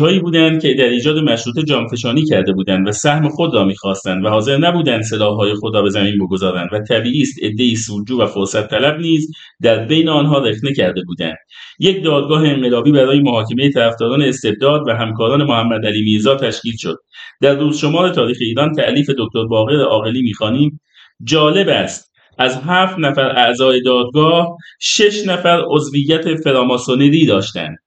هایی 0.00 0.18
بودند 0.18 0.62
که 0.62 0.74
در 0.74 0.88
ایجاد 0.88 1.18
مشروطه 1.18 1.62
جامفشانی 1.62 2.24
کرده 2.24 2.52
بودند 2.52 2.88
و 2.88 2.92
سهم 2.92 3.28
خود 3.28 3.54
را 3.54 3.64
می‌خواستند 3.64 4.24
و 4.24 4.28
حاضر 4.28 4.56
نبودند 4.56 5.02
سلاحهای 5.02 5.54
خود 5.54 5.74
را 5.74 5.82
به 5.82 5.90
زمین 5.90 6.18
بگذارند 6.18 6.68
و 6.72 6.80
طبیعی 6.88 7.22
است 7.22 7.42
عدهای 7.42 7.76
سودجو 7.76 8.20
و 8.20 8.26
فرصت 8.26 8.70
طلب 8.70 9.00
نیز 9.00 9.30
در 9.62 9.84
بین 9.84 10.08
آنها 10.08 10.38
رخنه 10.38 10.72
کرده 10.72 11.02
بودند. 11.06 11.36
یک 11.78 12.04
دادگاه 12.04 12.48
انقلابی 12.48 12.92
برای 12.92 13.20
محاکمه 13.20 13.70
طرفداران 13.70 14.22
استبداد 14.22 14.80
و 14.88 14.90
همکاران 14.90 15.44
محمد 15.44 15.86
علی 15.86 16.04
میرزا 16.04 16.36
تشکیل 16.36 16.76
شد. 16.78 16.96
در 17.40 17.54
روز 17.54 17.78
شمار 17.78 18.08
تاریخ 18.08 18.36
ایران 18.40 18.72
تعلیف 18.72 19.10
دکتر 19.10 19.44
باقر 19.44 19.80
عاقلی 19.80 20.22
می‌خوانیم. 20.22 20.80
جالب 21.22 21.68
است 21.68 22.12
از 22.38 22.60
هفت 22.66 22.98
نفر 22.98 23.30
اعضای 23.36 23.82
دادگاه 23.82 24.56
شش 24.80 25.26
نفر 25.26 25.62
عضویت 25.68 26.34
فراماسونری 26.34 27.26
داشتند. 27.26 27.83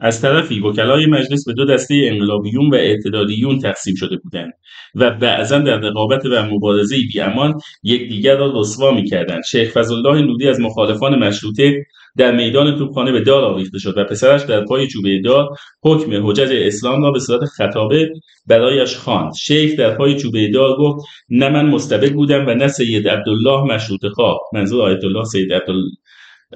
از 0.00 0.22
طرفی 0.22 0.60
وکلای 0.60 1.06
مجلس 1.06 1.44
به 1.46 1.52
دو 1.52 1.64
دسته 1.64 1.94
انقلابیون 2.12 2.70
و 2.70 2.74
اعتدالیون 2.74 3.58
تقسیم 3.58 3.94
شده 3.94 4.16
بودند 4.16 4.52
و 4.94 5.10
بعضا 5.10 5.58
در 5.58 5.76
رقابت 5.76 6.26
و 6.26 6.42
مبارزه 6.42 6.96
بیامان 7.12 7.60
یکدیگر 7.82 8.36
را 8.36 8.52
رسوا 8.54 8.90
می‌کردند. 8.90 9.42
شیخ 9.44 9.72
فضلالله 9.72 10.22
نودی 10.22 10.48
از 10.48 10.60
مخالفان 10.60 11.18
مشروطه 11.18 11.84
در 12.16 12.36
میدان 12.36 12.78
توپخانه 12.78 13.12
به 13.12 13.20
دار 13.20 13.44
آویخته 13.44 13.78
شد 13.78 13.98
و 13.98 14.04
پسرش 14.04 14.42
در 14.42 14.64
پای 14.64 14.86
چوبه 14.86 15.20
دار 15.20 15.48
حکم 15.82 16.28
حجج 16.28 16.52
اسلام 16.52 17.02
را 17.02 17.10
به 17.10 17.18
صورت 17.18 17.44
خطابه 17.44 18.10
برایش 18.46 18.96
خواند. 18.96 19.34
شیخ 19.34 19.78
در 19.78 19.94
پای 19.94 20.16
چوبه 20.16 20.48
دار 20.48 20.76
گفت 20.78 21.06
نه 21.28 21.48
من 21.48 21.66
مستبد 21.66 22.12
بودم 22.12 22.46
و 22.46 22.54
نه 22.54 22.68
سید 22.68 23.08
عبدالله 23.08 23.74
مشروط 23.74 24.06
خواه. 24.14 24.38
منظور 24.52 24.82
آیت 24.82 25.04
الله 25.04 25.24
سید 25.24 25.52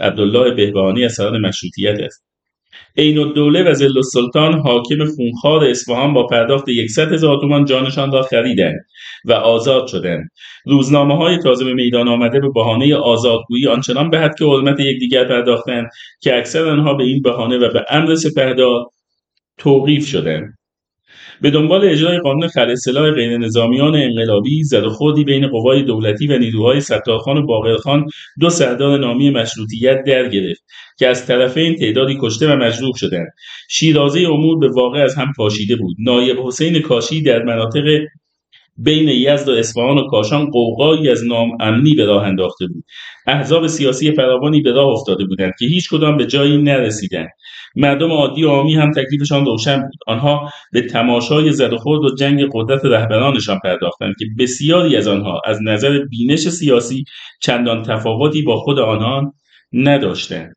عبدالله 0.00 0.54
بهبهانی 0.54 1.04
از 1.04 1.12
سران 1.12 1.40
مشروطیت 1.40 2.00
است. 2.00 2.29
عین 2.96 3.18
الدوله 3.18 3.70
و 3.70 3.74
زل 3.74 3.96
السلطان 3.96 4.52
حاکم 4.52 5.04
خونخوار 5.16 5.64
اصفهان 5.64 6.14
با 6.14 6.26
پرداخت 6.26 6.68
یکصد 6.68 7.12
هزار 7.12 7.40
تومان 7.40 7.64
جانشان 7.64 8.12
را 8.12 8.22
خریدند 8.22 8.80
و 9.24 9.32
آزاد 9.32 9.86
شدند. 9.86 10.30
روزنامه 10.66 11.16
های 11.16 11.38
تازه 11.38 11.64
به 11.64 11.74
میدان 11.74 12.08
آمده 12.08 12.40
به 12.40 12.48
بهانه 12.54 12.96
آزادگویی 12.96 13.66
آنچنان 13.66 14.10
به 14.10 14.18
حد 14.18 14.38
که 14.38 14.44
حرمت 14.44 14.80
یکدیگر 14.80 15.24
پرداختند 15.24 15.88
که 16.20 16.38
اکثر 16.38 16.68
آنها 16.68 16.94
به 16.94 17.04
این 17.04 17.22
بهانه 17.22 17.56
و 17.58 17.72
به 17.72 17.84
امر 17.90 18.14
سپهدار 18.14 18.86
توقیف 19.58 20.06
شدند. 20.06 20.59
به 21.42 21.50
دنبال 21.50 21.84
اجرای 21.84 22.18
قانون 22.18 22.48
خلاصلاح 22.48 23.10
غیر 23.10 23.38
نظامیان 23.38 23.94
انقلابی 23.94 24.62
زد 24.62 24.84
و 24.84 24.90
خوردی 24.90 25.24
بین 25.24 25.48
قوای 25.48 25.82
دولتی 25.82 26.26
و 26.26 26.38
نیروهای 26.38 26.80
ستارخان 26.80 27.36
و 27.36 27.46
باقرخان 27.46 28.06
دو 28.40 28.50
سردار 28.50 28.98
نامی 28.98 29.30
مشروطیت 29.30 30.04
در 30.06 30.28
گرفت 30.28 30.62
که 30.98 31.06
از 31.06 31.26
طرفین 31.26 31.74
تعدادی 31.74 32.18
کشته 32.20 32.52
و 32.52 32.56
مجروح 32.56 32.92
شدند. 32.96 33.28
شیرازه 33.70 34.20
امور 34.20 34.58
به 34.58 34.68
واقع 34.68 34.98
از 34.98 35.14
هم 35.14 35.32
پاشیده 35.36 35.76
بود. 35.76 35.96
نایب 35.98 36.38
حسین 36.40 36.80
کاشی 36.80 37.22
در 37.22 37.42
مناطق 37.42 38.00
بین 38.76 39.08
یزد 39.08 39.48
و 39.48 39.52
اصفهان 39.52 39.98
و 39.98 40.06
کاشان 40.06 40.50
قوقایی 40.50 41.08
از 41.08 41.24
نام 41.24 41.50
امنی 41.60 41.94
به 41.94 42.04
راه 42.04 42.24
انداخته 42.24 42.66
بود. 42.66 42.84
احزاب 43.26 43.66
سیاسی 43.66 44.12
فراوانی 44.12 44.60
به 44.60 44.72
راه 44.72 44.88
افتاده 44.88 45.24
بودند 45.24 45.52
که 45.58 45.66
هیچ 45.66 45.88
کدام 45.90 46.16
به 46.16 46.26
جایی 46.26 46.62
نرسیدند. 46.62 47.28
مردم 47.76 48.10
عادی 48.10 48.44
و 48.44 48.48
عامی 48.48 48.74
هم 48.74 48.92
تکلیفشان 48.92 49.46
روشن 49.46 49.80
بود. 49.82 49.98
آنها 50.06 50.50
به 50.72 50.82
تماشای 50.82 51.52
زد 51.52 51.72
و 51.72 51.76
خورد 51.76 52.04
و 52.04 52.14
جنگ 52.14 52.48
قدرت 52.52 52.84
رهبرانشان 52.84 53.58
پرداختند 53.64 54.14
که 54.18 54.24
بسیاری 54.38 54.96
از 54.96 55.08
آنها 55.08 55.40
از 55.44 55.58
نظر 55.62 55.98
بینش 55.98 56.48
سیاسی 56.48 57.04
چندان 57.42 57.82
تفاوتی 57.82 58.42
با 58.42 58.56
خود 58.56 58.78
آنان 58.78 59.32
نداشتند. 59.72 60.54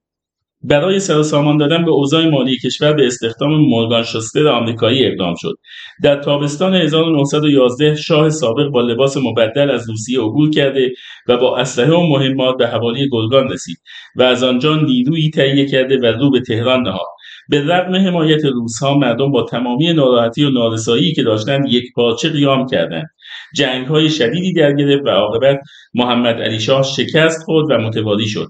برای 0.63 0.99
سرسامان 0.99 1.57
دادن 1.57 1.85
به 1.85 1.91
اوضاع 1.91 2.29
مالی 2.29 2.57
کشور 2.57 2.93
به 2.93 3.07
استخدام 3.07 3.55
مورگان 3.55 4.03
شوستر 4.03 4.47
آمریکایی 4.47 5.05
اقدام 5.05 5.35
شد. 5.37 5.55
در 6.01 6.15
تابستان 6.15 6.75
1911 6.75 7.95
شاه 7.95 8.29
سابق 8.29 8.67
با 8.67 8.81
لباس 8.81 9.17
مبدل 9.17 9.69
از 9.71 9.89
روسیه 9.89 10.19
عبور 10.19 10.49
کرده 10.49 10.91
و 11.27 11.37
با 11.37 11.57
اسلحه 11.57 11.93
و 11.93 12.07
مهمات 12.07 12.57
به 12.57 12.67
حوالی 12.67 13.09
گلگان 13.09 13.49
رسید 13.49 13.77
و 14.15 14.23
از 14.23 14.43
آنجا 14.43 14.75
نیرویی 14.75 15.29
تهیه 15.29 15.65
کرده 15.65 15.97
و 15.97 16.05
رو 16.05 16.31
به 16.31 16.41
تهران 16.41 16.81
نهاد. 16.81 17.07
به 17.49 17.61
رغم 17.61 17.95
حمایت 17.95 18.45
روسها 18.45 18.97
مردم 18.97 19.31
با 19.31 19.43
تمامی 19.43 19.93
ناراحتی 19.93 20.43
و 20.43 20.49
نارسایی 20.49 21.13
که 21.13 21.23
داشتند 21.23 21.65
یک 21.69 21.83
پارچه 21.95 22.29
قیام 22.29 22.65
کردند. 22.65 23.07
جنگ 23.55 23.87
های 23.87 24.09
شدیدی 24.09 24.53
در 24.53 24.73
گرفت 24.73 25.03
و 25.05 25.09
عاقبت 25.09 25.59
محمد 25.93 26.41
علی 26.41 26.59
شاه 26.59 26.83
شکست 26.83 27.43
خورد 27.43 27.71
و 27.71 27.77
متواری 27.77 28.27
شد. 28.27 28.47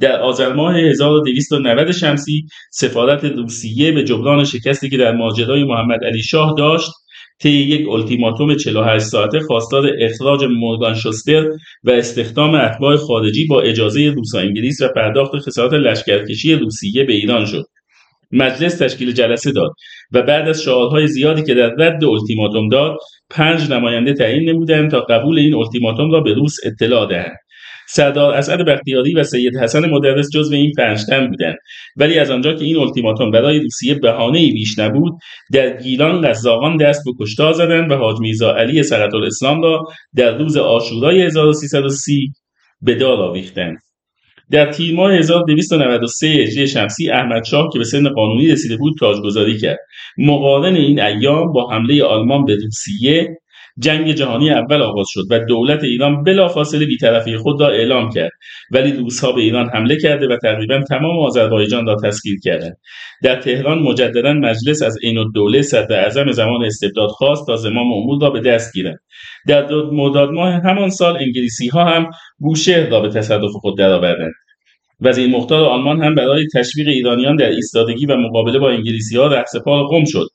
در 0.00 0.20
آذر 0.20 0.52
ماه 0.52 0.76
1290 0.76 1.92
شمسی 1.92 2.46
سفارت 2.70 3.24
روسیه 3.24 3.92
به 3.92 4.04
جبران 4.04 4.44
شکستی 4.44 4.90
که 4.90 4.96
در 4.96 5.12
ماجرای 5.12 5.64
محمد 5.64 6.04
علی 6.04 6.22
شاه 6.22 6.54
داشت 6.58 6.90
طی 7.42 7.50
یک 7.50 7.88
التیماتوم 7.88 8.56
48 8.56 9.04
ساعته 9.04 9.40
خواستار 9.40 9.90
اخراج 10.00 10.44
مورگان 10.44 10.94
شوستر 10.94 11.48
و 11.84 11.90
استخدام 11.90 12.54
اتباع 12.54 12.96
خارجی 12.96 13.46
با 13.46 13.60
اجازه 13.60 14.10
روسا 14.10 14.38
انگلیس 14.38 14.82
و 14.82 14.88
پرداخت 14.88 15.38
خسارات 15.38 15.72
لشکرکشی 15.72 16.54
روسیه 16.54 17.04
به 17.04 17.12
ایران 17.12 17.44
شد. 17.44 17.64
مجلس 18.32 18.78
تشکیل 18.78 19.12
جلسه 19.12 19.52
داد 19.52 19.70
و 20.12 20.22
بعد 20.22 20.48
از 20.48 20.62
شعارهای 20.62 21.06
زیادی 21.06 21.42
که 21.42 21.54
در 21.54 21.74
رد 21.78 22.04
التیماتوم 22.04 22.68
داد 22.68 22.96
پنج 23.30 23.70
نماینده 23.70 24.12
تعیین 24.12 24.50
نمودند 24.50 24.90
تا 24.90 25.00
قبول 25.00 25.38
این 25.38 25.54
التیماتوم 25.54 26.10
را 26.10 26.20
به 26.20 26.34
روس 26.34 26.56
اطلاع 26.64 27.08
دهند. 27.08 27.36
سردار 27.88 28.34
اسد 28.34 28.60
بختیاری 28.60 29.14
و 29.14 29.24
سید 29.24 29.56
حسن 29.56 29.90
مدرس 29.90 30.30
جزو 30.34 30.54
این 30.54 30.72
پنجتن 30.78 31.28
بودند 31.28 31.56
ولی 31.96 32.18
از 32.18 32.30
آنجا 32.30 32.52
که 32.52 32.64
این 32.64 32.76
التیماتوم 32.76 33.30
برای 33.30 33.60
روسیه 33.60 33.94
بهانه 33.94 34.38
ای 34.38 34.52
بیش 34.52 34.78
نبود 34.78 35.12
در 35.52 35.82
گیلان 35.82 36.28
قزاقان 36.28 36.76
دست 36.76 37.04
به 37.04 37.12
کشتار 37.20 37.52
زدند 37.52 37.90
و 37.90 37.96
حاج 37.96 38.20
میرزا 38.20 38.56
علی 38.56 38.82
سقط 38.82 39.14
الاسلام 39.14 39.62
را 39.62 39.84
در 40.16 40.38
روز 40.38 40.56
آشورای 40.56 41.22
1330 41.22 42.32
به 42.82 42.94
دار 42.94 43.20
آویختند 43.20 43.78
در 44.50 44.72
تیر 44.72 44.94
ماه 44.94 45.12
1293 45.12 46.26
هجری 46.26 46.68
شمسی 46.68 47.10
احمد 47.10 47.44
شاه 47.44 47.68
که 47.72 47.78
به 47.78 47.84
سن 47.84 48.08
قانونی 48.08 48.48
رسیده 48.48 48.76
بود 48.76 48.94
تاجگذاری 49.00 49.58
کرد. 49.58 49.78
مقارن 50.18 50.74
این 50.74 51.00
ایام 51.00 51.52
با 51.52 51.70
حمله 51.70 52.04
آلمان 52.04 52.44
به 52.44 52.54
روسیه 52.54 53.38
جنگ 53.78 54.12
جهانی 54.12 54.50
اول 54.50 54.82
آغاز 54.82 55.06
شد 55.10 55.22
و 55.30 55.38
دولت 55.38 55.84
ایران 55.84 56.24
بلافاصله 56.24 56.86
بیطرفی 56.86 57.36
خود 57.36 57.60
را 57.60 57.68
اعلام 57.68 58.10
کرد. 58.10 58.30
ولی 58.70 58.92
روسها 58.92 59.32
به 59.32 59.40
ایران 59.40 59.70
حمله 59.74 59.96
کرده 59.96 60.28
و 60.28 60.36
تقریبا 60.36 60.80
تمام 60.88 61.18
آذربایجان 61.18 61.86
را 61.86 61.96
تسخیر 62.04 62.40
کردند. 62.44 62.76
در 63.22 63.40
تهران 63.40 63.78
مجددا 63.78 64.32
مجلس 64.32 64.82
از 64.82 64.98
عین 65.02 65.18
الدوله 65.18 65.62
صدر 65.62 66.00
اعظم 66.00 66.32
زمان 66.32 66.64
استبداد 66.64 67.08
خواست 67.08 67.46
تا 67.46 67.56
زمام 67.56 67.92
امور 67.92 68.22
را 68.22 68.30
به 68.30 68.40
دست 68.40 68.72
گیرد. 68.72 68.98
در 69.48 69.74
مرداد 69.92 70.30
ماه 70.30 70.52
همان 70.52 70.90
سال 70.90 71.16
انگلیسی 71.16 71.68
ها 71.68 71.84
هم 71.84 72.10
بوشهر 72.38 72.88
را 72.88 73.00
به 73.00 73.08
تصرف 73.08 73.50
خود 73.60 73.78
درآوردند. 73.78 74.32
وزیر 75.00 75.30
مختار 75.30 75.64
آلمان 75.64 76.02
هم 76.02 76.14
برای 76.14 76.46
تشویق 76.54 76.88
ایرانیان 76.88 77.36
در 77.36 77.48
ایستادگی 77.48 78.06
و 78.06 78.16
مقابله 78.16 78.58
با 78.58 78.70
انگلیسی 78.70 79.16
ها 79.16 79.26
رهسپار 79.26 79.86
قم 79.86 80.04
شد. 80.04 80.26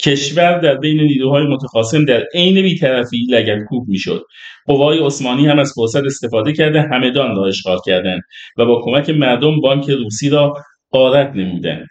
کشور 0.00 0.58
در 0.58 0.74
بین 0.74 1.00
نیروهای 1.00 1.46
متخاصم 1.46 2.04
در 2.04 2.24
عین 2.34 2.62
بیطرفی 2.62 3.26
لگدکوب 3.30 3.88
می‌شد. 3.88 4.24
قوای 4.66 4.98
عثمانی 4.98 5.46
هم 5.46 5.58
از 5.58 5.72
فرصت 5.76 6.04
استفاده 6.04 6.52
کرده 6.52 6.82
همدان 6.82 7.36
را 7.36 7.46
اشغال 7.46 7.78
کردند 7.86 8.22
و 8.56 8.64
با 8.64 8.82
کمک 8.84 9.10
مردم 9.10 9.60
بانک 9.60 9.90
روسی 9.90 10.28
را 10.28 10.54
غارت 10.92 11.32
نمودند. 11.36 11.86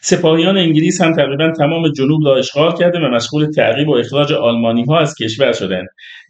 سپاهیان 0.00 0.56
انگلیس 0.56 1.00
هم 1.00 1.12
تقریبا 1.12 1.52
تمام 1.58 1.88
جنوب 1.92 2.26
را 2.26 2.36
اشغال 2.36 2.76
کرده 2.78 2.98
و 2.98 3.08
مشغول 3.08 3.50
تعقیب 3.50 3.88
و 3.88 3.94
اخراج 3.94 4.32
آلمانی 4.32 4.84
ها 4.84 4.98
از 4.98 5.14
کشور 5.14 5.52
شدند. 5.52 5.86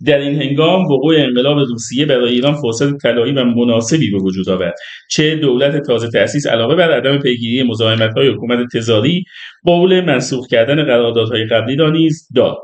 در 0.06 0.18
این 0.18 0.42
هنگام 0.42 0.84
وقوع 0.84 1.16
انقلاب 1.18 1.58
روسیه 1.58 2.06
برای 2.06 2.32
ایران 2.32 2.54
فرصت 2.54 2.96
طلایی 2.96 3.32
و 3.32 3.44
مناسبی 3.44 4.10
به 4.10 4.18
وجود 4.18 4.48
آورد 4.48 4.74
چه 5.10 5.36
دولت 5.36 5.82
تازه 5.86 6.10
تأسیس 6.10 6.46
علاوه 6.46 6.74
بر 6.74 6.90
عدم 6.90 7.18
پیگیری 7.18 7.62
مزاحمت 7.62 8.14
های 8.16 8.28
حکومت 8.28 8.58
تزاری 8.72 9.24
قول 9.64 10.00
منسوخ 10.00 10.46
کردن 10.46 10.84
قراردادهای 10.84 11.44
قبلی 11.44 11.76
را 11.76 11.90
نیز 11.90 12.28
داد. 12.34 12.58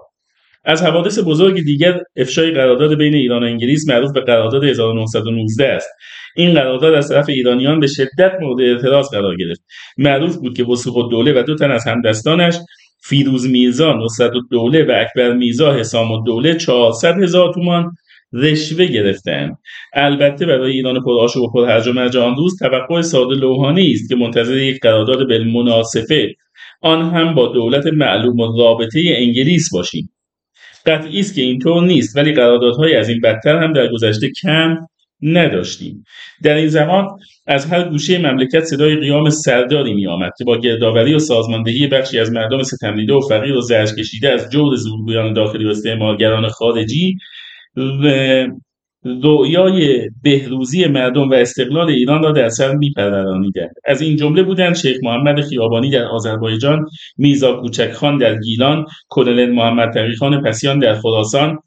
از 0.65 0.83
حوادث 0.83 1.19
بزرگ 1.27 1.65
دیگر 1.65 2.01
افشای 2.17 2.51
قرارداد 2.51 2.99
بین 2.99 3.15
ایران 3.15 3.43
و 3.43 3.47
انگلیس 3.47 3.89
معروف 3.89 4.13
به 4.13 4.21
قرارداد 4.21 4.65
1919 4.65 5.69
است. 5.69 5.89
این 6.37 6.55
قرارداد 6.55 6.95
از 6.95 7.09
طرف 7.09 7.29
ایرانیان 7.29 7.81
به 7.81 7.87
شدت 7.87 8.33
مورد 8.41 8.61
اعتراض 8.61 9.11
قرار 9.11 9.37
گرفت. 9.37 9.65
معروف 9.99 10.37
بود 10.37 10.57
که 10.57 10.65
وسوق 10.65 11.11
دوله 11.11 11.41
و 11.41 11.43
دو 11.43 11.55
تن 11.55 11.71
از 11.71 11.87
همدستانش 11.87 12.59
فیروز 13.03 13.51
میرزا 13.51 13.93
نصرت 13.93 14.33
دوله 14.51 14.85
و 14.85 14.93
اکبر 14.95 15.33
میرزا 15.33 15.73
حسام 15.73 16.13
الدوله 16.13 16.55
400 16.55 17.23
هزار 17.23 17.55
تومان 17.55 17.91
رشوه 18.33 18.87
گرفتند. 18.87 19.59
البته 19.93 20.47
برای 20.47 20.73
ایران 20.73 21.01
پرآشوب 21.01 21.43
و 21.43 21.53
پرهرج 21.53 21.89
و 21.89 21.93
مرج 21.93 22.17
آن 22.17 22.37
روز 22.37 22.59
توقع 22.59 23.03
ساده 23.03 23.35
لوحانه 23.35 23.91
است 23.95 24.09
که 24.09 24.17
منتظر 24.17 24.57
یک 24.57 24.81
قرارداد 24.81 25.29
بالمناسفه 25.29 26.35
آن 26.81 27.11
هم 27.11 27.35
با 27.35 27.47
دولت 27.47 27.87
معلوم 27.87 28.41
و 28.41 28.59
رابطه 28.59 29.01
انگلیس 29.07 29.75
باشیم. 29.75 30.11
قطعی 30.87 31.21
است 31.21 31.35
که 31.35 31.43
اینطور 31.43 31.85
نیست 31.85 32.17
ولی 32.17 32.33
قراردادهای 32.33 32.95
از 32.97 33.09
این 33.09 33.21
بدتر 33.21 33.57
هم 33.59 33.73
در 33.73 33.89
گذشته 33.89 34.31
کم 34.43 34.77
نداشتیم. 35.25 36.05
در 36.43 36.55
این 36.55 36.69
زمان 36.69 37.09
از 37.47 37.67
هر 37.67 37.89
گوشه 37.89 38.19
مملکت 38.19 38.65
صدای 38.65 38.97
قیام 38.97 39.31
سرداری 39.31 39.95
می 39.95 40.07
آمد 40.07 40.31
که 40.39 40.45
با 40.45 40.59
گردآوری 40.59 41.15
و 41.15 41.19
سازماندهی 41.19 41.87
بخشی 41.87 42.19
از 42.19 42.33
مردم 42.33 42.63
ستمدیده 42.63 43.15
و 43.15 43.21
فقیر 43.21 43.57
و 43.57 43.61
زرش 43.61 43.95
کشیده 43.99 44.31
از 44.31 44.51
جور 44.51 44.77
زورگویان 44.77 45.33
داخلی 45.33 45.65
و 45.65 45.69
استعمارگران 45.69 46.49
خارجی 46.49 47.17
رؤیای 49.05 50.11
بهروزی 50.23 50.87
مردم 50.87 51.31
و 51.31 51.35
استقلال 51.35 51.89
ایران 51.89 52.23
را 52.23 52.33
در 52.33 52.49
سر 52.49 52.73
میپرورانیدند. 52.73 53.75
از 53.85 54.01
این 54.01 54.17
جمله 54.17 54.43
بودند 54.43 54.75
شیخ 54.75 54.97
محمد 55.03 55.41
خیابانی 55.41 55.91
در 55.91 56.05
آذربایجان 56.05 56.87
میزا 57.17 57.53
کوچکخان 57.53 58.19
در 58.19 58.39
گیلان 58.39 58.87
کلنل 59.09 59.53
محمد 59.53 59.93
تقیخان 59.93 60.43
پسیان 60.43 60.79
در 60.79 60.95
خراسان 60.95 61.59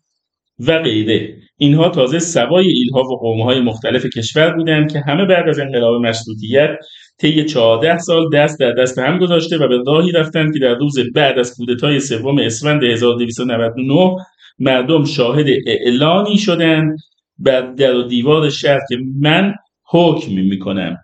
و 0.60 0.80
غیره. 0.80 1.38
اینها 1.58 1.90
تازه 1.90 2.20
سوای 2.20 2.68
ایلها 2.68 3.02
و 3.02 3.18
قومهای 3.18 3.60
مختلف 3.60 4.06
کشور 4.06 4.54
بودند 4.54 4.92
که 4.92 5.00
همه 5.00 5.26
بعد 5.26 5.50
از 5.50 5.60
انقلاب 5.60 6.02
مشروطیت 6.02 6.70
طی 7.18 7.46
چهارده 7.46 7.98
سال 7.98 8.30
دست 8.34 8.60
در 8.60 8.72
دست 8.72 8.98
هم 9.00 9.20
گذاشته 9.20 9.58
و 9.58 9.68
به 9.68 9.84
راهی 9.88 10.12
رفتند 10.12 10.54
که 10.54 10.60
در 10.60 10.76
روز 10.76 11.00
بعد 11.16 11.40
از 11.40 11.56
کودتای 11.58 12.00
سوم 12.00 12.40
اسفند 12.40 12.84
1299 12.84 14.16
مردم 14.60 15.06
شاهد 15.06 15.48
اعلانی 15.68 16.38
شدند 16.38 16.98
بر 17.38 17.62
در 17.62 17.96
و 17.96 18.04
دیوار 18.04 18.50
شهر 18.50 18.80
که 18.90 18.98
من 19.20 19.54
حکم 19.90 20.32
می‌کنم. 20.32 20.98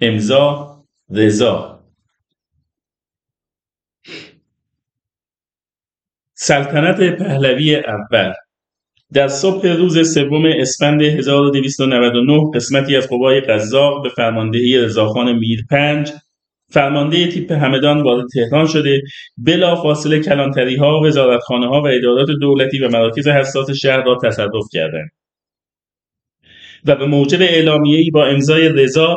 امضا 0.00 0.68
رضا. 1.10 1.82
سلطنت 6.34 7.18
پهلوی 7.18 7.76
اول. 7.76 8.32
در 9.12 9.28
صبح 9.28 9.68
روز 9.68 10.14
سوم 10.14 10.46
اسفند 10.46 11.02
1299 11.02 12.50
قسمتی 12.54 12.96
از 12.96 13.08
قوای 13.08 13.40
قزاق 13.40 14.02
به 14.02 14.08
فرماندهی 14.08 14.78
رضاخان 14.78 15.38
میرپنج 15.38 16.10
فرمانده 16.70 17.26
تیپ 17.26 17.52
همدان 17.52 18.02
وارد 18.02 18.26
تهران 18.34 18.66
شده 18.66 19.02
بلا 19.36 19.76
فاصله 19.76 20.20
کلانتری 20.20 20.76
ها 20.76 21.00
وزارتخانه 21.00 21.66
ها 21.66 21.82
و 21.82 21.86
ادارات 21.86 22.28
دولتی 22.40 22.78
و 22.78 22.88
مراکز 22.88 23.28
حساس 23.28 23.70
شهر 23.70 24.04
را 24.04 24.18
تصرف 24.24 24.64
کردند. 24.72 25.10
و 26.84 26.96
به 26.96 27.06
موجب 27.06 27.40
اعلامیه‌ای 27.40 28.10
با 28.10 28.26
امضای 28.26 28.68
رضا 28.68 29.16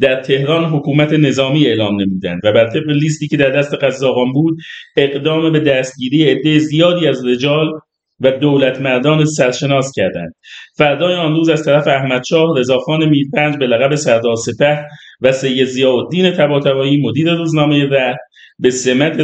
در 0.00 0.22
تهران 0.22 0.64
حکومت 0.64 1.12
نظامی 1.12 1.66
اعلام 1.66 2.00
نمودند 2.00 2.40
و 2.44 2.52
بر 2.52 2.66
طبق 2.66 2.88
لیستی 2.88 3.28
که 3.28 3.36
در 3.36 3.50
دست 3.50 3.74
قزاقان 3.74 4.32
بود 4.32 4.58
اقدام 4.96 5.52
به 5.52 5.60
دستگیری 5.60 6.30
عده 6.30 6.58
زیادی 6.58 7.06
از 7.06 7.26
رجال 7.26 7.72
و 8.20 8.30
دولت 8.30 8.80
مردان 8.80 9.24
سرشناس 9.24 9.92
کردند. 9.96 10.34
فردای 10.76 11.14
آن 11.14 11.34
روز 11.34 11.48
از 11.48 11.64
طرف 11.64 11.86
احمدشاه 11.86 12.58
رضاخان 12.58 13.08
میرپنج 13.08 13.56
به 13.56 13.66
لقب 13.66 13.94
سردار 13.94 14.36
سپه 14.36 14.86
و 15.20 15.32
سید 15.32 15.68
ضیاءالدین 15.68 16.32
طباطبایی 16.32 17.02
مدیر 17.02 17.34
روزنامه 17.34 17.88
ره 17.88 18.16
به 18.58 18.70
سمت 18.70 19.20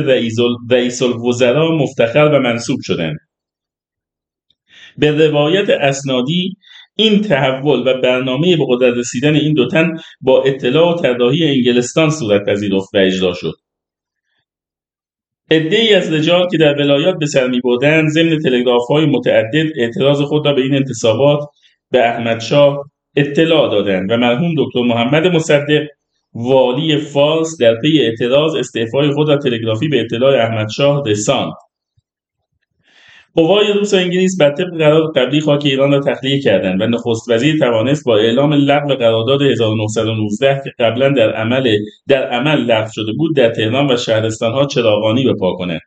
رئیس 0.70 1.02
الوزراء 1.02 1.72
مفتخر 1.72 2.24
و 2.24 2.38
منصوب 2.38 2.78
شدند. 2.82 3.16
به 4.98 5.28
روایت 5.28 5.70
اسنادی 5.70 6.56
این 6.96 7.20
تحول 7.22 7.80
و 7.80 8.00
برنامه 8.00 8.56
به 8.56 8.64
قدرت 8.68 8.96
رسیدن 8.96 9.34
این 9.34 9.54
دو 9.54 9.68
تن 9.68 9.96
با 10.20 10.42
اطلاع 10.42 10.94
و 10.94 11.00
طراحی 11.02 11.44
انگلستان 11.44 12.10
صورت 12.10 12.46
پذیرفت 12.46 12.94
و 12.94 12.98
اجرا 12.98 13.32
شد. 13.34 13.54
ای 15.50 15.94
از 15.94 16.12
رجال 16.12 16.48
که 16.48 16.58
در 16.58 16.74
ولایات 16.74 17.18
به 17.18 17.26
سر 17.26 17.48
میبردند 17.48 18.08
ضمن 18.08 18.38
های 18.90 19.06
متعدد 19.06 19.66
اعتراض 19.76 20.22
خود 20.22 20.46
را 20.46 20.52
به 20.52 20.62
این 20.62 20.74
انتصابات 20.74 21.40
به 21.90 22.08
احمدشاه 22.08 22.90
اطلاع 23.16 23.70
دادند 23.70 24.12
و 24.12 24.16
مرحوم 24.16 24.54
دکتر 24.58 24.82
محمد 24.82 25.26
مصدق 25.26 25.86
والی 26.34 26.96
فارس 26.96 27.56
در 27.60 27.74
پی 27.74 28.00
اعتراض 28.00 28.54
استعفای 28.54 29.10
خود 29.10 29.28
را 29.28 29.36
تلگرافی 29.36 29.88
به 29.88 30.00
اطلاع 30.00 30.44
احمدشاه 30.44 31.02
رساند. 31.06 31.52
قوای 33.36 33.72
روس 33.72 33.94
و 33.94 33.96
انگلیس 33.96 34.40
بر 34.40 34.50
طبق 34.50 34.78
قرار 34.78 35.12
قبلی 35.12 35.40
خاک 35.40 35.64
ایران 35.64 35.92
را 35.92 36.00
تخلیه 36.00 36.40
کردند 36.40 36.80
و 36.80 36.86
نخست 36.86 37.30
وزیر 37.30 37.58
توانست 37.58 38.04
با 38.04 38.16
اعلام 38.16 38.52
لغو 38.52 38.94
قرارداد 38.94 39.42
1919 39.42 40.60
که 40.64 40.70
قبلا 40.78 41.08
در 41.08 41.32
عمل 41.32 41.76
در 42.08 42.28
عمل 42.28 42.58
لغو 42.58 42.90
شده 42.92 43.12
بود 43.18 43.36
در 43.36 43.50
تهران 43.50 43.92
و 43.92 43.96
شهرستانها 43.96 44.66
چراغانی 44.66 45.24
بپا 45.24 45.56
کند 45.56 45.80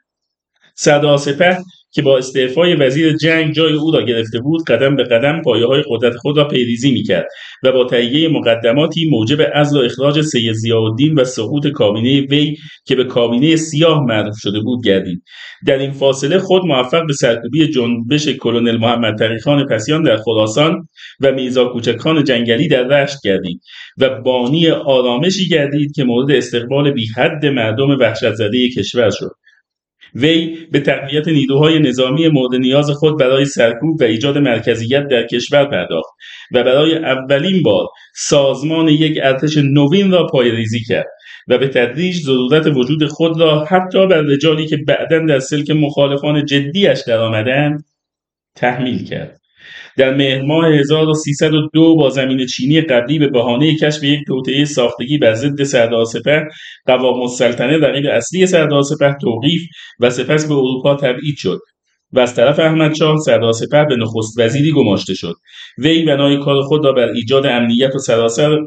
سردار 0.76 1.18
سپه 1.18 1.58
که 1.92 2.02
با 2.02 2.18
استعفای 2.18 2.76
وزیر 2.76 3.18
جنگ 3.18 3.54
جای 3.54 3.74
او 3.74 3.92
را 3.92 4.02
گرفته 4.02 4.40
بود 4.40 4.64
قدم 4.68 4.96
به 4.96 5.04
قدم 5.04 5.42
پایه 5.42 5.66
های 5.66 5.84
قدرت 5.90 6.16
خود 6.16 6.38
را 6.38 6.48
پیریزی 6.48 6.92
می‌کرد 6.92 7.28
و 7.64 7.72
با 7.72 7.86
تهیه 7.86 8.30
مقدماتی 8.30 9.10
موجب 9.10 9.42
عزل 9.42 9.78
و 9.78 9.84
اخراج 9.84 10.22
سید 10.22 10.54
ضیاءالدین 10.54 11.14
و 11.14 11.24
سقوط 11.24 11.68
کابینه 11.68 12.22
وی 12.22 12.56
که 12.86 12.96
به 12.96 13.04
کابینه 13.04 13.56
سیاه 13.56 14.06
معروف 14.06 14.36
شده 14.38 14.60
بود 14.60 14.86
گردید. 14.86 15.24
در 15.66 15.78
این 15.78 15.92
فاصله 15.92 16.40
خود 16.40 16.66
موفق 16.66 17.06
به 17.08 17.14
سرکوبی 17.14 17.68
جنبش 17.68 18.28
کلونل 18.28 18.78
محمد 18.78 19.18
تقیخان 19.18 19.66
پسیان 19.66 20.04
در 20.04 20.18
خراسان 20.18 20.88
و 21.22 21.32
میزا 21.32 21.66
کوچکخان 21.66 22.24
جنگلی 22.24 22.68
در 22.68 22.84
رشت 22.84 23.18
گردید 23.24 23.62
و 23.98 24.22
بانی 24.22 24.70
آرامشی 24.70 25.48
گردید 25.48 25.92
که 25.96 26.04
مورد 26.04 26.32
استقبال 26.32 26.92
بی 26.92 27.06
حد 27.18 27.46
مردم 27.46 27.90
وحشت 27.90 28.34
زده 28.34 28.70
کشور 28.78 29.10
شد. 29.10 29.32
وی 30.16 30.58
به 30.72 30.80
تقویت 30.80 31.28
نیروهای 31.28 31.80
نظامی 31.80 32.28
مورد 32.28 32.56
نیاز 32.56 32.90
خود 32.90 33.20
برای 33.20 33.46
سرکوب 33.46 34.02
و 34.02 34.04
ایجاد 34.04 34.38
مرکزیت 34.38 35.08
در 35.08 35.28
کشور 35.28 35.66
پرداخت 35.66 36.10
و 36.54 36.64
برای 36.64 36.96
اولین 36.96 37.62
بار 37.64 37.88
سازمان 38.16 38.88
یک 38.88 39.20
ارتش 39.24 39.58
نوین 39.58 40.12
را 40.12 40.28
پایریزی 40.28 40.80
کرد 40.80 41.08
و 41.48 41.58
به 41.58 41.68
تدریج 41.68 42.16
ضرورت 42.16 42.68
وجود 42.68 43.08
خود 43.08 43.40
را 43.42 43.66
حتی 43.66 44.08
بر 44.08 44.22
رجالی 44.22 44.68
که 44.68 44.78
بعدا 44.88 45.20
در 45.20 45.40
سلک 45.40 45.72
مخالفان 45.72 46.46
جدیش 46.46 47.00
درآمدند 47.08 47.86
تحمیل 48.56 49.06
کرد. 49.06 49.39
در 49.98 50.14
مهر 50.14 50.42
ماه 50.42 50.68
1302 50.68 51.96
با 51.96 52.10
زمین 52.10 52.46
چینی 52.46 52.82
قبلی 52.82 53.20
به 53.20 53.28
بهانه 53.28 53.76
کشف 53.76 54.04
یک 54.04 54.20
توطئه 54.28 54.66
ساختگی 54.66 55.18
بر 55.18 55.34
ضد 55.34 55.64
سردار 55.64 56.06
سپه 56.06 56.48
قوام 56.86 57.22
السلطنه 57.22 57.78
رقیب 57.78 58.06
اصلی 58.12 58.48
سردار 58.48 58.84
سپه 58.84 59.16
توقیف 59.22 59.62
و 60.00 60.10
سپس 60.10 60.48
به 60.48 60.54
اروپا 60.54 60.96
تبعید 60.96 61.36
شد. 61.38 61.60
و 62.14 62.20
از 62.20 62.36
طرف 62.36 62.60
احمدشاه 62.60 63.18
سردار 63.18 63.52
سپه 63.52 63.86
به 63.86 63.96
نخست 63.96 64.40
وزیری 64.40 64.72
گماشته 64.72 65.14
شد. 65.14 65.36
وی 65.78 66.04
بنای 66.04 66.38
کار 66.38 66.62
خود 66.62 66.86
را 66.86 66.94
بر 66.94 67.08
ایجاد 67.08 67.46
امنیت 67.46 67.96
و 67.96 68.00
سراسر 68.00 68.58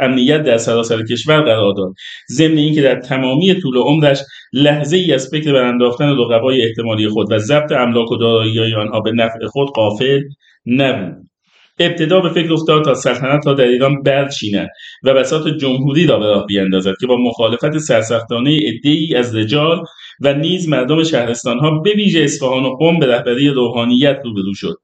امنیت 0.00 0.42
در 0.42 0.56
سراسر 0.56 1.02
کشور 1.02 1.40
قرار 1.40 1.74
داد. 1.76 1.92
ضمن 2.30 2.56
اینکه 2.56 2.82
در 2.82 3.00
تمامی 3.00 3.54
طول 3.54 3.76
عمرش 3.76 4.18
لحظه 4.52 4.96
ای 4.96 5.12
از 5.12 5.28
فکر 5.28 5.52
برانداختن 5.52 6.08
رقبای 6.08 6.62
احتمالی 6.62 7.08
خود 7.08 7.32
و 7.32 7.38
ضبط 7.38 7.72
املاک 7.72 8.12
و 8.12 8.16
دارایی 8.16 8.74
آنها 8.74 9.00
به 9.00 9.12
نفع 9.12 9.46
خود 9.46 9.68
قافل 9.68 10.20
نبود. 10.66 11.33
ابتدا 11.78 12.20
به 12.20 12.28
فکر 12.28 12.52
افتاد 12.52 12.84
تا 12.84 12.94
سلطنت 12.94 13.46
را 13.46 13.54
در 13.54 13.64
ایران 13.64 14.02
برچیند 14.02 14.68
و 15.02 15.14
بساط 15.14 15.48
جمهوری 15.48 16.06
را 16.06 16.18
به 16.18 16.26
راه 16.26 16.46
بیاندازد 16.46 16.92
که 17.00 17.06
با 17.06 17.16
مخالفت 17.16 17.78
سرسختانه 17.78 18.58
عدهای 18.68 19.14
از 19.14 19.36
رجال 19.36 19.84
و 20.20 20.34
نیز 20.34 20.68
مردم 20.68 21.04
شهرستانها 21.04 21.78
به 21.78 21.92
ویژه 21.92 22.20
اصفهان 22.20 22.64
و 22.64 22.76
قم 22.76 22.98
به 22.98 23.06
رهبری 23.06 23.48
روحانیت 23.48 24.18
روبرو 24.24 24.54
شد. 24.54 24.76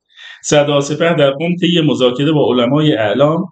سردار 0.44 0.81
سپه 0.81 1.14
در 1.14 1.31
قم 1.31 1.55
طی 1.61 1.81
مذاکره 1.81 2.33
با 2.33 2.55
علمای 2.55 2.92
اعلام 2.92 3.44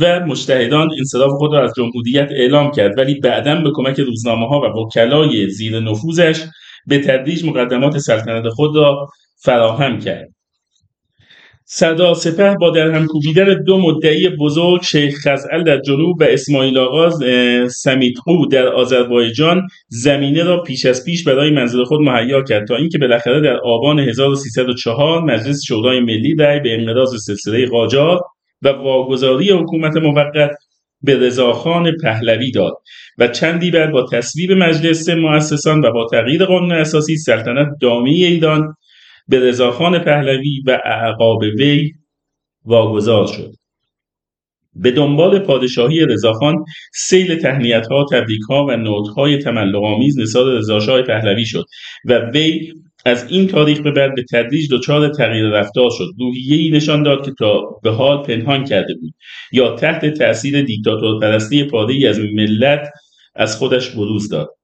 و 0.00 0.20
مجتهدان 0.26 0.88
انصراف 0.98 1.30
خود 1.30 1.52
را 1.52 1.64
از 1.64 1.72
جمهوریت 1.76 2.28
اعلام 2.30 2.70
کرد 2.70 2.98
ولی 2.98 3.20
بعدا 3.20 3.54
به 3.54 3.70
کمک 3.74 4.00
روزنامه 4.00 4.48
ها 4.48 4.60
و 4.60 4.64
وکلای 4.64 5.48
زیر 5.50 5.80
نفوذش 5.80 6.44
به 6.86 6.98
تدریج 6.98 7.44
مقدمات 7.44 7.98
سلطنت 7.98 8.48
خود 8.48 8.76
را 8.76 9.08
فراهم 9.42 9.98
کرد. 9.98 10.37
سردار 11.70 12.14
سپه 12.14 12.56
با 12.60 12.70
در 12.70 12.90
هم 12.90 13.06
کوبیدن 13.06 13.62
دو 13.62 13.78
مدعی 13.78 14.28
بزرگ 14.28 14.82
شیخ 14.82 15.14
خزعل 15.24 15.64
در 15.64 15.80
جنوب 15.80 16.20
و 16.20 16.24
اسماعیل 16.24 16.78
آغاز 16.78 17.18
سمیتقو 17.70 18.46
در 18.46 18.68
آذربایجان 18.68 19.62
زمینه 19.88 20.42
را 20.42 20.62
پیش 20.62 20.86
از 20.86 21.04
پیش 21.04 21.24
برای 21.24 21.50
منزل 21.50 21.84
خود 21.84 22.00
مهیا 22.00 22.42
کرد 22.42 22.66
تا 22.68 22.76
اینکه 22.76 22.98
بالاخره 22.98 23.40
در 23.40 23.56
آبان 23.56 23.98
1304 23.98 25.24
مجلس 25.24 25.64
شورای 25.66 26.00
ملی 26.00 26.34
رأی 26.34 26.60
به 26.60 26.74
انقراض 26.74 27.24
سلسله 27.24 27.66
قاجار 27.66 28.20
و 28.62 28.68
واگذاری 28.68 29.50
حکومت 29.50 29.96
موقت 29.96 30.50
به 31.02 31.14
رضاخان 31.14 31.92
پهلوی 32.02 32.50
داد 32.50 32.72
و 33.18 33.28
چندی 33.28 33.70
بعد 33.70 33.90
با 33.90 34.06
تصویب 34.12 34.52
مجلس 34.52 35.08
مؤسسان 35.08 35.84
و 35.84 35.92
با 35.92 36.06
تغییر 36.12 36.44
قانون 36.44 36.72
اساسی 36.72 37.16
سلطنت 37.16 37.68
دامی 37.80 38.24
ایران 38.24 38.74
به 39.28 39.40
رضاخان 39.40 39.98
پهلوی 39.98 40.62
و 40.66 40.78
اعقاب 40.84 41.40
وی 41.58 41.92
واگذار 42.64 43.26
شد. 43.26 43.52
به 44.74 44.90
دنبال 44.90 45.38
پادشاهی 45.38 46.00
رضاخان 46.00 46.64
سیل 46.94 47.36
تهنیت 47.36 47.86
ها 47.86 48.06
تبریک 48.12 48.40
ها 48.48 48.66
و 48.66 48.76
نوت 48.76 49.08
های 49.08 49.38
تملق 49.38 49.84
آمیز 49.84 50.18
نساد 50.18 50.56
رضاشاه 50.56 51.02
پهلوی 51.02 51.46
شد 51.46 51.64
و 52.04 52.30
وی 52.34 52.72
از 53.06 53.32
این 53.32 53.46
تاریخ 53.46 53.80
به 53.80 53.90
بعد 53.90 54.14
به 54.14 54.24
تدریج 54.30 54.68
دچار 54.70 55.08
تغییر 55.08 55.44
رفتار 55.44 55.90
شد. 55.98 56.08
روحیهای 56.18 56.70
نشان 56.70 57.02
داد 57.02 57.24
که 57.24 57.32
تا 57.38 57.60
به 57.82 57.90
حال 57.90 58.22
پنهان 58.22 58.64
کرده 58.64 58.94
بود. 58.94 59.14
یا 59.52 59.76
تحت 59.76 60.06
تأثیر 60.06 60.62
دیکتاتور 60.62 61.20
پرستی 61.20 61.64
پاره 61.64 62.08
از 62.08 62.18
ملت 62.18 62.88
از 63.34 63.56
خودش 63.56 63.90
بروز 63.90 64.28
داد. 64.28 64.57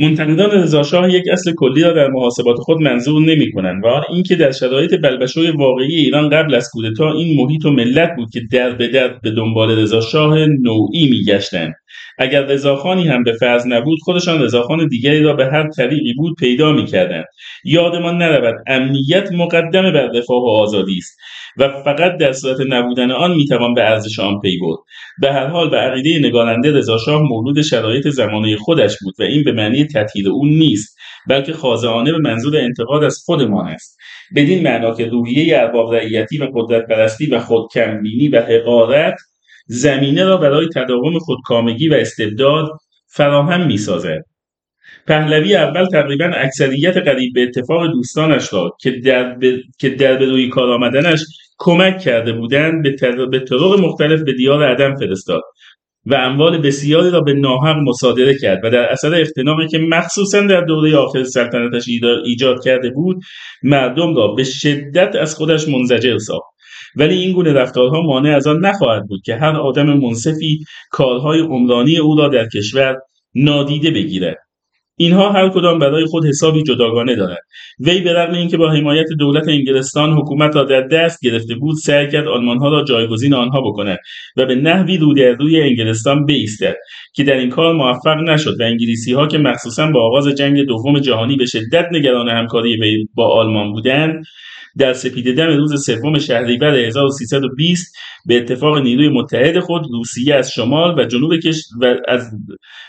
منتقدان 0.00 0.50
رضاشاه 0.50 1.14
یک 1.14 1.24
اصل 1.32 1.52
کلی 1.56 1.82
را 1.82 1.92
در 1.92 2.08
محاسبات 2.08 2.56
خود 2.56 2.80
منظور 2.80 3.22
نمی‌کنند 3.22 3.84
و 3.84 3.86
آن 3.86 4.02
اینکه 4.10 4.36
در 4.36 4.52
شرایط 4.52 4.94
بلبشوی 5.02 5.50
واقعی 5.50 5.94
ایران 5.94 6.28
قبل 6.28 6.54
از 6.54 6.70
کودتا 6.72 7.12
این 7.12 7.40
محیط 7.40 7.64
و 7.64 7.70
ملت 7.70 8.16
بود 8.16 8.30
که 8.30 8.40
در 8.52 8.70
به 8.70 8.88
در 8.88 9.08
به 9.08 9.30
دنبال 9.30 9.78
رضاشاه 9.78 10.46
نوعی 10.46 11.10
میگشتند. 11.10 11.74
اگر 12.18 12.42
رضاخانی 12.42 13.08
هم 13.08 13.22
به 13.22 13.32
فرض 13.32 13.66
نبود 13.66 13.98
خودشان 14.02 14.42
رضاخان 14.42 14.88
دیگری 14.88 15.22
را 15.22 15.32
به 15.32 15.46
هر 15.46 15.68
طریقی 15.68 16.14
بود 16.14 16.36
پیدا 16.38 16.72
می‌کردند. 16.72 17.24
یادمان 17.64 18.18
نرود 18.18 18.54
امنیت 18.66 19.32
مقدم 19.32 19.92
بر 19.92 20.06
رفاه 20.14 20.42
و 20.42 20.48
آزادی 20.48 20.96
است. 20.98 21.18
و 21.58 21.82
فقط 21.82 22.16
در 22.16 22.32
صورت 22.32 22.56
نبودن 22.68 23.10
آن 23.10 23.34
می‌توان 23.34 23.74
به 23.74 23.90
ارزش 23.90 24.18
آن 24.18 24.40
پی 24.40 24.58
برد 24.58 24.78
به 25.20 25.32
هر 25.32 25.46
حال 25.46 25.70
به 25.70 25.76
عقیده 25.76 26.28
نگارنده 26.28 26.72
رضاشاه 26.72 27.22
مولود 27.22 27.62
شرایط 27.62 28.08
زمانه 28.08 28.56
خودش 28.56 28.96
بود 29.02 29.14
و 29.18 29.22
این 29.22 29.44
به 29.44 29.52
معنی 29.52 29.84
تطهیر 29.84 30.28
او 30.28 30.46
نیست 30.46 30.98
بلکه 31.28 31.52
خاضعانه 31.52 32.12
به 32.12 32.18
منظور 32.18 32.56
انتقاد 32.56 33.04
از 33.04 33.22
خودمان 33.26 33.68
است 33.68 33.98
بدین 34.36 34.62
معنا 34.62 34.94
که 34.94 35.06
روحیه 35.06 35.58
ارباب 35.58 35.94
رعیتی 35.94 36.38
و 36.38 36.48
قدرت 36.54 36.86
پرستی 36.86 37.26
و 37.26 37.38
خودکمبینی 37.38 38.28
و 38.28 38.40
حقارت 38.40 39.16
زمینه 39.66 40.24
را 40.24 40.36
برای 40.36 40.68
تداوم 40.74 41.18
خودکامگی 41.18 41.88
و 41.88 41.94
استبداد 41.94 42.70
فراهم 43.06 43.66
می‌سازد 43.66 44.24
پهلوی 45.06 45.56
اول 45.56 45.84
تقریبا 45.84 46.24
اکثریت 46.24 46.96
قریب 46.96 47.32
به 47.34 47.42
اتفاق 47.42 47.86
دوستانش 47.92 48.52
را 48.52 48.76
که 48.80 48.90
در. 48.90 49.36
که 49.78 49.90
در 49.90 50.16
به 50.16 50.26
روی 50.26 50.48
کار 50.48 50.70
آمدنش 50.70 51.20
کمک 51.58 51.98
کرده 51.98 52.32
بودند 52.32 52.82
به, 52.82 52.92
تر... 52.92 53.26
به 53.26 53.40
طرق 53.40 53.80
مختلف 53.80 54.22
به 54.22 54.32
دیار 54.32 54.64
عدم 54.64 54.94
فرستاد 54.94 55.42
و 56.06 56.14
اموال 56.14 56.58
بسیاری 56.58 57.10
را 57.10 57.20
به 57.20 57.32
ناحق 57.32 57.76
مصادره 57.76 58.38
کرد 58.38 58.64
و 58.64 58.70
در 58.70 58.92
اثر 58.92 59.20
اختناقی 59.20 59.68
که 59.68 59.78
مخصوصا 59.78 60.40
در 60.40 60.60
دوره 60.60 60.96
آخر 60.96 61.24
سلطنتش 61.24 61.88
ایجاد 62.24 62.64
کرده 62.64 62.90
بود 62.90 63.16
مردم 63.62 64.14
را 64.16 64.28
به 64.28 64.44
شدت 64.44 65.16
از 65.16 65.34
خودش 65.34 65.68
منزجر 65.68 66.18
ساخت. 66.18 66.48
ولی 66.96 67.14
این 67.14 67.32
گونه 67.32 67.52
رفتارها 67.52 68.02
مانع 68.02 68.36
از 68.36 68.46
آن 68.46 68.66
نخواهد 68.66 69.02
بود 69.08 69.20
که 69.24 69.36
هر 69.36 69.56
آدم 69.56 69.86
منصفی 69.86 70.64
کارهای 70.90 71.40
عمرانی 71.40 71.96
او 71.96 72.16
را 72.16 72.28
در 72.28 72.48
کشور 72.48 72.96
نادیده 73.34 73.90
بگیرد. 73.90 74.47
اینها 75.00 75.32
هر 75.32 75.48
کدام 75.48 75.78
برای 75.78 76.04
خود 76.04 76.26
حسابی 76.26 76.62
جداگانه 76.62 77.16
دارد 77.16 77.38
وی 77.80 78.00
به 78.00 78.12
رغم 78.12 78.34
اینکه 78.34 78.56
با 78.56 78.70
حمایت 78.70 79.06
دولت 79.18 79.48
انگلستان 79.48 80.12
حکومت 80.12 80.56
را 80.56 80.64
در 80.64 80.80
دست 80.80 81.20
گرفته 81.22 81.54
بود 81.54 81.76
سعی 81.76 82.10
کرد 82.10 82.28
آلمانها 82.28 82.68
را 82.68 82.84
جایگزین 82.84 83.34
آنها 83.34 83.60
بکند 83.60 83.98
و 84.36 84.46
به 84.46 84.54
نحوی 84.54 84.96
رو 84.96 85.14
در 85.14 85.32
روی 85.32 85.60
انگلستان 85.60 86.26
بایستد 86.26 86.76
که 87.14 87.24
در 87.24 87.36
این 87.36 87.50
کار 87.50 87.74
موفق 87.74 88.16
نشد 88.16 88.60
و 88.60 88.62
انگلیسی 88.62 89.12
ها 89.12 89.26
که 89.26 89.38
مخصوصا 89.38 89.90
با 89.90 90.06
آغاز 90.06 90.28
جنگ 90.28 90.62
دوم 90.62 91.00
جهانی 91.00 91.36
به 91.36 91.46
شدت 91.46 91.86
نگران 91.92 92.28
همکاری 92.28 93.08
با 93.14 93.26
آلمان 93.28 93.72
بودند 93.72 94.24
در 94.78 94.92
سپیده 94.92 95.32
دم 95.32 95.46
روز 95.46 95.84
سوم 95.84 96.18
شهریور 96.18 96.74
1320 96.74 97.96
به 98.26 98.36
اتفاق 98.36 98.78
نیروی 98.78 99.08
متحد 99.08 99.60
خود 99.60 99.82
روسیه 99.92 100.34
از 100.34 100.52
شمال 100.52 101.00
و 101.00 101.04
جنوب 101.04 101.36
کش 101.36 101.62
و 101.80 101.96
از 102.08 102.30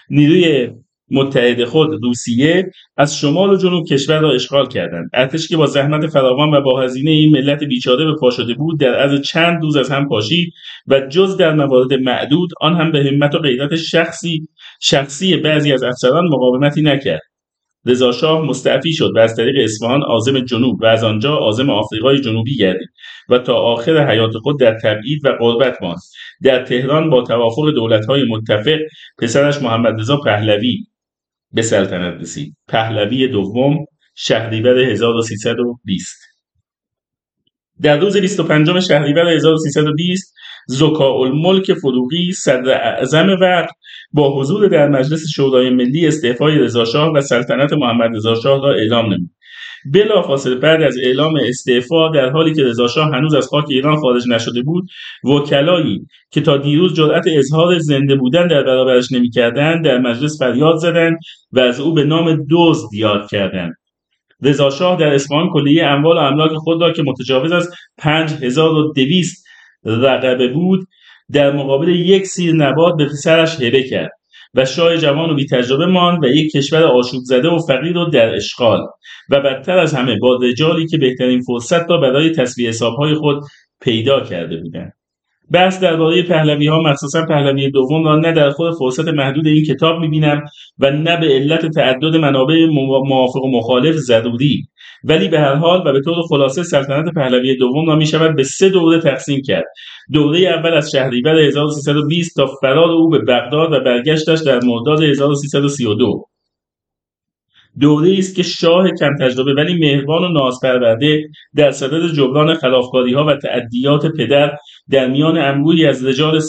نیروی 0.10 0.70
متحد 1.12 1.64
خود 1.64 2.04
روسیه 2.04 2.72
از 2.98 3.18
شمال 3.20 3.50
و 3.50 3.58
جنوب 3.58 3.86
کشور 3.88 4.20
را 4.20 4.32
اشغال 4.32 4.68
کردند. 4.68 5.10
ارتش 5.14 5.48
که 5.48 5.58
با 5.58 5.66
زحمت 5.66 6.08
فراوان 6.08 6.54
و 6.54 6.62
با 6.62 6.82
هزینه 6.82 7.12
این 7.12 7.32
ملت 7.32 7.64
بیچاره 7.64 8.06
به 8.06 8.16
پا 8.22 8.32
شده 8.32 8.54
بود 8.54 8.80
در 8.80 8.94
عرض 8.94 9.22
چند 9.22 9.64
روز 9.64 9.76
از 9.76 9.92
هم 9.92 10.08
پاشید 10.08 10.54
و 10.88 11.00
جز 11.00 11.38
در 11.38 11.54
موارد 11.54 11.94
معدود 11.94 12.50
آن 12.62 12.76
هم 12.76 12.92
به 12.92 13.04
همت 13.04 13.36
و 13.36 13.40
غیرت 13.40 13.76
شخصی 13.76 14.48
شخصی 14.82 15.38
بعضی 15.38 15.74
از 15.74 15.84
افسران 15.84 16.28
مقاومتی 16.28 16.82
نکرد. 16.82 17.22
رضاشاه 17.86 18.46
مستعفی 18.46 18.94
شد 18.94 19.12
و 19.16 19.20
از 19.20 19.36
طریق 19.36 19.56
اصفهان 19.64 20.02
عازم 20.02 20.40
جنوب 20.40 20.82
و 20.82 20.86
از 20.86 21.04
آنجا 21.04 21.36
عازم 21.36 21.70
آفریقای 21.70 22.22
جنوبی 22.22 22.56
گردید 22.56 22.90
و 23.30 23.38
تا 23.38 23.54
آخر 23.54 24.10
حیات 24.12 24.34
خود 24.44 24.60
در 24.60 24.78
تبعید 24.84 25.26
و 25.26 25.30
قربت 25.40 25.82
ماند. 25.82 26.00
در 26.44 26.64
تهران 26.64 27.10
با 27.10 27.22
توافق 27.22 27.70
دولتهای 27.70 28.24
متفق 28.30 28.80
پسرش 29.18 29.62
محمد 29.62 30.00
رضا 30.00 30.18
پهلوی 30.18 30.86
به 31.52 31.62
سلطنت 31.62 32.22
رسید. 32.22 32.56
پهلوی 32.68 33.28
دوم 33.28 33.86
شهریور 34.16 34.80
1320 34.80 36.30
در 37.82 38.00
روز 38.00 38.18
25 38.18 38.80
شهریور 38.80 39.28
1320 39.28 40.36
زکا 40.68 41.14
الملک 41.22 41.74
فروغی 41.74 42.32
صدر 42.32 42.72
اعظم 42.72 43.28
وقت 43.42 43.76
با 44.12 44.40
حضور 44.40 44.68
در 44.68 44.88
مجلس 44.88 45.22
شورای 45.36 45.70
ملی 45.70 46.08
استعفای 46.08 46.58
رضاشاه 46.58 47.14
و 47.14 47.22
سلطنت 47.22 47.74
محمد 47.74 48.16
رضاشاه 48.16 48.62
را 48.62 48.74
اعلام 48.74 49.06
نمود. 49.06 49.32
بلافاصله 49.86 50.56
بعد 50.56 50.82
از 50.82 50.98
اعلام 51.04 51.34
استعفا 51.48 52.10
در 52.10 52.30
حالی 52.30 52.54
که 52.54 52.64
رضاشاه 52.64 53.12
هنوز 53.16 53.34
از 53.34 53.48
خاک 53.48 53.66
ایران 53.70 53.96
خارج 53.96 54.24
نشده 54.30 54.62
بود 54.62 54.90
وکلایی 55.24 56.08
که 56.32 56.42
تا 56.42 56.58
دیروز 56.58 56.94
جرأت 56.94 57.24
اظهار 57.28 57.80
زنده 57.80 58.16
بودن 58.16 58.48
در 58.48 58.64
برابرش 58.64 59.12
نمی‌کردند 59.12 59.86
در 59.86 59.98
مجلس 59.98 60.40
فریاد 60.40 60.76
زدند 60.76 61.18
و 61.52 61.60
از 61.60 61.80
او 61.80 61.94
به 61.94 62.04
نام 62.04 62.46
دزد 62.52 62.94
یاد 62.94 63.30
کردند. 63.30 63.74
رضاشاه 64.44 65.00
در 65.00 65.14
اصفهان 65.14 65.50
کلیه 65.50 65.86
اموال 65.86 66.18
و 66.18 66.20
املاک 66.20 66.52
خود 66.52 66.82
را 66.82 66.92
که 66.92 67.04
متجاوز 67.04 67.52
از 67.52 67.70
پنج 67.98 68.32
هزار 68.32 68.74
و 68.74 68.94
دویست 68.94 69.46
رقبه 69.86 70.48
بود 70.48 70.88
در 71.32 71.52
مقابل 71.52 71.90
یک 71.90 72.26
سیر 72.26 72.56
نبات 72.56 72.98
به 72.98 73.06
پسرش 73.06 73.62
هبه 73.62 73.84
کرد. 73.84 74.19
و 74.54 74.66
شاه 74.66 74.98
جوان 74.98 75.30
و 75.30 75.36
بی 75.36 75.46
تجربه 75.46 75.86
ماند 75.86 76.24
و 76.24 76.28
یک 76.28 76.52
کشور 76.52 76.84
آشوب 76.84 77.24
زده 77.24 77.50
و 77.50 77.60
فقیر 77.60 77.94
رو 77.94 78.06
در 78.06 78.36
اشغال. 78.36 78.86
و 79.30 79.42
بدتر 79.42 79.78
از 79.78 79.94
همه 79.94 80.18
با 80.22 80.40
رجالی 80.42 80.88
که 80.88 80.98
بهترین 80.98 81.42
فرصت 81.42 81.90
را 81.90 81.98
برای 81.98 82.30
تصویه 82.30 82.70
حسابهای 82.70 83.14
خود 83.14 83.44
پیدا 83.82 84.20
کرده 84.20 84.58
بودند. 84.58 84.99
بحث 85.52 85.80
درباره 85.80 86.24
پهلوی 86.24 86.68
ها 86.68 86.80
مخصوصا 86.80 87.26
پهلوی 87.26 87.72
دوم 87.72 88.06
را 88.06 88.16
نه 88.16 88.32
در 88.32 88.50
خود 88.50 88.74
فرصت 88.80 89.08
محدود 89.08 89.48
این 89.48 89.66
کتاب 89.66 90.00
می‌بینم 90.00 90.42
و 90.80 90.92
نه 90.92 91.18
به 91.18 91.28
علت 91.28 91.66
تعدد 91.66 92.16
منابع 92.16 92.66
موافق 93.04 93.44
و 93.44 93.58
مخالف 93.58 93.96
ضروری 93.96 94.68
ولی 95.04 95.28
به 95.28 95.40
هر 95.40 95.56
حال 95.56 95.88
و 95.88 95.94
به 95.94 96.02
طور 96.02 96.16
خلاصه 96.30 96.64
سلطنت 96.64 97.14
پهلوی 97.16 97.58
دوم 97.58 97.90
را 97.90 97.96
می‌شود 97.96 98.36
به 98.36 98.44
سه 98.44 98.70
دوره 98.70 99.00
تقسیم 99.00 99.42
کرد. 99.46 99.66
دوره 100.14 100.40
اول 100.40 100.74
از 100.74 100.92
شهریور 100.92 101.40
1320 101.40 102.36
تا 102.36 102.46
فرار 102.62 102.92
او 102.92 103.10
به 103.10 103.20
بغداد 103.20 103.74
و 103.74 103.80
برگشتش 103.80 104.40
در 104.40 104.60
مرداد 104.64 105.04
1332 105.04 106.26
دوره 107.80 108.16
است 108.18 108.36
که 108.36 108.44
شاه 108.44 108.92
کم 109.00 109.16
تجربه 109.20 109.54
ولی 109.54 109.80
مهربان 109.80 110.24
و 110.24 110.28
نازپرورده 110.28 111.30
در 111.56 111.72
صدد 111.72 112.14
جبران 112.14 112.54
خلافکاری 112.54 113.14
ها 113.14 113.26
و 113.26 113.36
تعدیات 113.36 114.06
پدر 114.18 114.58
در 114.90 115.08
میان 115.08 115.38
انبوهی 115.38 115.86
از 115.86 116.06
رجال 116.06 116.40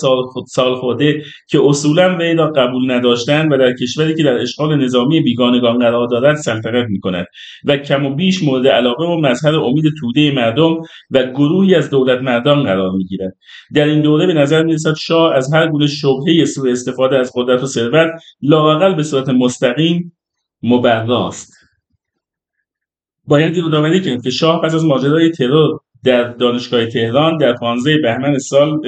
سالخورده 0.47 1.23
که 1.49 1.61
اصولا 1.65 2.17
وی 2.19 2.35
را 2.35 2.53
قبول 2.57 2.91
نداشتند 2.91 3.53
و 3.53 3.57
در 3.57 3.73
کشوری 3.73 4.15
که 4.15 4.23
در 4.23 4.39
اشغال 4.39 4.85
نظامی 4.85 5.21
بیگانگان 5.21 5.79
قرار 5.79 6.09
دارد 6.09 6.37
سلطنت 6.37 6.87
می 6.89 7.01
کند 7.01 7.27
و 7.65 7.77
کم 7.77 8.07
و 8.07 8.15
بیش 8.15 8.43
مورد 8.43 8.67
علاقه 8.67 9.05
و 9.05 9.21
مظهر 9.21 9.55
امید 9.55 9.85
توده 10.01 10.33
مردم 10.33 10.77
و 11.11 11.25
گروهی 11.25 11.75
از 11.75 11.91
دولت 11.91 12.21
مردان 12.23 12.63
قرار 12.63 12.91
می 12.91 13.05
گیرد 13.05 13.33
در 13.75 13.85
این 13.85 14.01
دوره 14.01 14.27
به 14.27 14.35
نظر 14.35 14.63
می 14.63 14.75
رسد 14.75 14.95
شاه 14.95 15.35
از 15.35 15.55
هر 15.55 15.67
گونه 15.67 15.87
شبهه 15.87 16.45
سوء 16.45 16.71
استفاده 16.71 17.19
از 17.19 17.33
قدرت 17.35 17.63
و 17.63 17.67
ثروت 17.67 18.11
لااقل 18.43 18.95
به 18.95 19.03
صورت 19.03 19.29
مستقیم 19.29 20.13
مبراست. 20.63 21.53
باید 23.25 23.57
یادآوری 23.57 24.01
کرد 24.01 24.23
که 24.23 24.31
شاه 24.31 24.63
پس 24.63 24.75
از 24.75 24.85
ماجرای 24.85 25.31
ترور 25.31 25.79
در 26.05 26.25
دانشگاه 26.25 26.87
تهران 26.87 27.37
در 27.37 27.55
15 27.55 27.99
بهمن 27.99 28.39
سال 28.39 28.79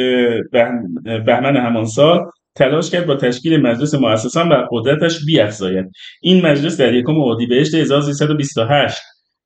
بهمن 1.27 1.57
همان 1.57 1.85
سال 1.85 2.21
تلاش 2.55 2.91
کرد 2.91 3.07
با 3.07 3.15
تشکیل 3.15 3.57
مجلس 3.57 3.95
مؤسسان 3.95 4.49
بر 4.49 4.69
قدرتش 4.71 5.25
بیافزاید. 5.27 5.91
این 6.23 6.47
مجلس 6.47 6.81
در 6.81 6.95
یکم 6.95 7.21
اردیبهشت 7.21 7.75
1328 7.75 9.03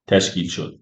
تشکیل 0.06 0.48
شد. 0.48 0.74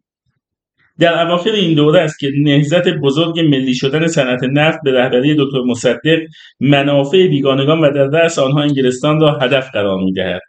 در 0.99 1.27
اواخر 1.27 1.51
این 1.51 1.75
دوره 1.75 2.01
است 2.01 2.19
که 2.19 2.31
نهضت 2.43 2.89
بزرگ 2.89 3.41
ملی 3.41 3.75
شدن 3.75 4.07
صنعت 4.07 4.41
نفت 4.53 4.79
به 4.85 4.93
رهبری 4.93 5.35
دکتر 5.39 5.61
مصدق 5.67 6.21
منافع 6.61 7.27
بیگانگان 7.27 7.81
و 7.81 7.91
در 7.91 8.05
رأس 8.05 8.39
آنها 8.39 8.63
انگلستان 8.63 9.21
را 9.21 9.39
هدف 9.39 9.71
قرار 9.73 9.99
می‌دهد. 10.05 10.41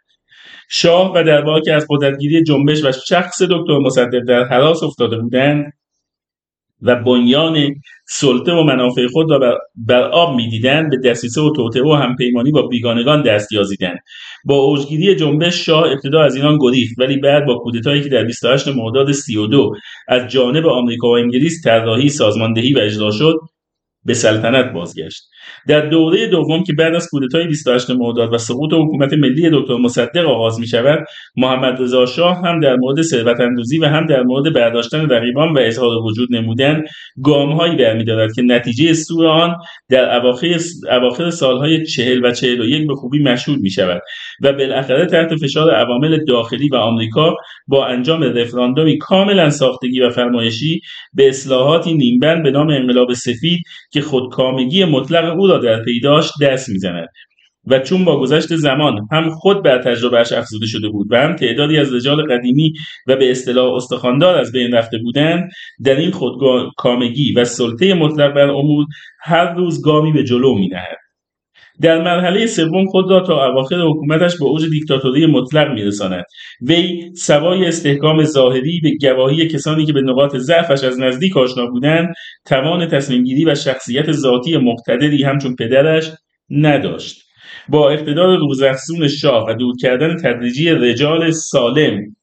شاه 0.68 1.12
و 1.14 1.22
دربار 1.24 1.60
که 1.60 1.72
از 1.72 1.86
قدرتگیری 1.90 2.42
جنبش 2.42 2.84
و 2.84 2.92
شخص 2.92 3.42
دکتر 3.42 3.78
مصدق 3.78 4.20
در 4.28 4.44
حراس 4.44 4.82
افتاده 4.82 5.18
بودند 5.18 5.72
و 6.82 6.96
بنیان 6.96 7.74
سلطه 8.08 8.52
و 8.52 8.62
منافع 8.62 9.06
خود 9.06 9.30
را 9.30 9.58
بر 9.74 10.02
آب 10.02 10.36
می‌دیدند 10.36 10.90
به 10.90 11.10
دسیسه 11.10 11.40
و 11.40 11.52
توطئه 11.56 11.82
و 11.82 11.92
همپیمانی 11.92 12.50
با 12.50 12.62
بیگانگان 12.62 13.22
دست 13.22 13.52
یازیدند. 13.52 13.98
با 14.44 14.54
اوجگیری 14.54 15.16
جنبش 15.16 15.66
شاه 15.66 15.92
ابتدا 15.92 16.22
از 16.22 16.36
ایران 16.36 16.58
گریخت 16.60 16.98
ولی 16.98 17.16
بعد 17.16 17.46
با 17.46 17.58
کودتایی 17.58 18.02
که 18.02 18.08
در 18.08 18.24
28 18.24 18.68
مرداد 18.68 19.12
32 19.12 19.72
از 20.08 20.28
جانب 20.28 20.66
آمریکا 20.66 21.08
و 21.08 21.16
انگلیس 21.16 21.64
طراحی 21.64 22.08
سازماندهی 22.08 22.72
و 22.74 22.78
اجرا 22.78 23.10
شد 23.10 23.34
به 24.04 24.14
سلطنت 24.14 24.72
بازگشت. 24.72 25.22
در 25.68 25.80
دوره 25.80 26.26
دوم 26.26 26.62
که 26.62 26.72
بعد 26.72 26.94
از 26.94 27.08
کودتای 27.10 27.46
28 27.46 27.90
مرداد 27.90 28.34
و 28.34 28.38
سقوط 28.38 28.72
حکومت 28.72 29.12
ملی 29.12 29.50
دکتر 29.52 29.76
مصدق 29.76 30.26
آغاز 30.26 30.60
می 30.60 30.66
شود 30.66 31.04
محمد 31.36 31.82
رضا 31.82 32.06
شاه 32.06 32.42
هم 32.44 32.60
در 32.60 32.76
مورد 32.76 33.02
ثروت 33.02 33.40
اندوزی 33.40 33.78
و 33.78 33.86
هم 33.86 34.06
در 34.06 34.22
مورد 34.22 34.52
برداشتن 34.54 35.10
رقیبان 35.10 35.52
و 35.52 35.58
اظهار 35.58 35.96
وجود 35.96 36.28
نمودن 36.34 36.84
گامهایی 37.22 37.76
برمیدارد 37.76 38.32
که 38.32 38.42
نتیجه 38.42 38.92
سوء 38.92 39.28
آن 39.28 39.56
در 39.88 40.16
اواخر 40.16 40.58
اواخر 40.90 41.30
سالهای 41.30 41.86
چهل 41.86 42.24
و 42.24 42.32
چهل 42.32 42.60
و 42.60 42.64
یک 42.64 42.86
به 42.86 42.94
خوبی 42.94 43.22
مشهود 43.22 43.60
می 43.60 43.70
شود 43.70 44.02
و 44.42 44.52
بالاخره 44.52 45.06
تحت 45.06 45.36
فشار 45.36 45.70
عوامل 45.70 46.24
داخلی 46.24 46.68
و 46.68 46.76
آمریکا 46.76 47.34
با 47.66 47.86
انجام 47.86 48.22
رفراندومی 48.22 48.98
کاملا 48.98 49.50
ساختگی 49.50 50.00
و 50.00 50.10
فرمایشی 50.10 50.80
به 51.14 51.28
اصلاحاتی 51.28 51.94
نیمبند 51.94 52.42
به 52.42 52.50
نام 52.50 52.70
انقلاب 52.70 53.12
سفید 53.12 53.60
که 53.92 54.00
خودکامگی 54.00 54.84
مطلق 54.84 55.38
او 55.38 55.46
را 55.46 55.55
در 55.58 55.82
پیداش 55.84 56.30
دست 56.42 56.68
می‌زند 56.68 57.08
و 57.66 57.78
چون 57.78 58.04
با 58.04 58.20
گذشت 58.20 58.56
زمان 58.56 59.08
هم 59.12 59.30
خود 59.30 59.62
بر 59.62 59.82
تجربهش 59.82 60.32
افزوده 60.32 60.66
شده 60.66 60.88
بود 60.88 61.06
و 61.10 61.16
هم 61.16 61.36
تعدادی 61.36 61.78
از 61.78 61.94
رجال 61.94 62.22
قدیمی 62.34 62.72
و 63.06 63.16
به 63.16 63.30
اصطلاح 63.30 63.74
استخواندار 63.74 64.38
از 64.38 64.52
بین 64.52 64.74
رفته 64.74 64.98
بودند 64.98 65.50
در 65.84 65.96
این 65.96 66.10
خودکامگی 66.10 67.32
و 67.32 67.44
سلطه 67.44 67.94
مطلق 67.94 68.34
بر 68.34 68.48
امور 68.48 68.86
هر 69.20 69.54
روز 69.54 69.82
گامی 69.82 70.12
به 70.12 70.24
جلو 70.24 70.54
مینهد 70.54 71.05
در 71.80 72.02
مرحله 72.02 72.46
سوم 72.46 72.86
خود 72.86 73.10
را 73.10 73.20
تا 73.20 73.50
اواخر 73.50 73.76
حکومتش 73.76 74.36
به 74.38 74.44
اوج 74.44 74.70
دیکتاتوری 74.70 75.26
مطلق 75.26 75.72
میرساند. 75.72 76.24
وی 76.62 77.10
سوای 77.14 77.64
استحکام 77.66 78.24
ظاهری 78.24 78.80
به 78.82 78.92
گواهی 79.00 79.48
کسانی 79.48 79.86
که 79.86 79.92
به 79.92 80.00
نقاط 80.00 80.36
ضعفش 80.36 80.84
از 80.84 81.00
نزدیک 81.00 81.36
آشنا 81.36 81.66
بودند 81.66 82.14
توان 82.44 82.86
تصمیمگیری 82.86 83.44
و 83.44 83.54
شخصیت 83.54 84.12
ذاتی 84.12 84.56
مقتدری 84.56 85.22
همچون 85.22 85.56
پدرش 85.56 86.10
نداشت. 86.50 87.26
با 87.68 87.90
اقتدار 87.90 88.38
روزافزون 88.38 89.08
شاه 89.08 89.46
و 89.48 89.54
دور 89.54 89.76
کردن 89.80 90.16
تدریجی 90.16 90.70
رجال 90.70 91.30
سالم 91.30 92.16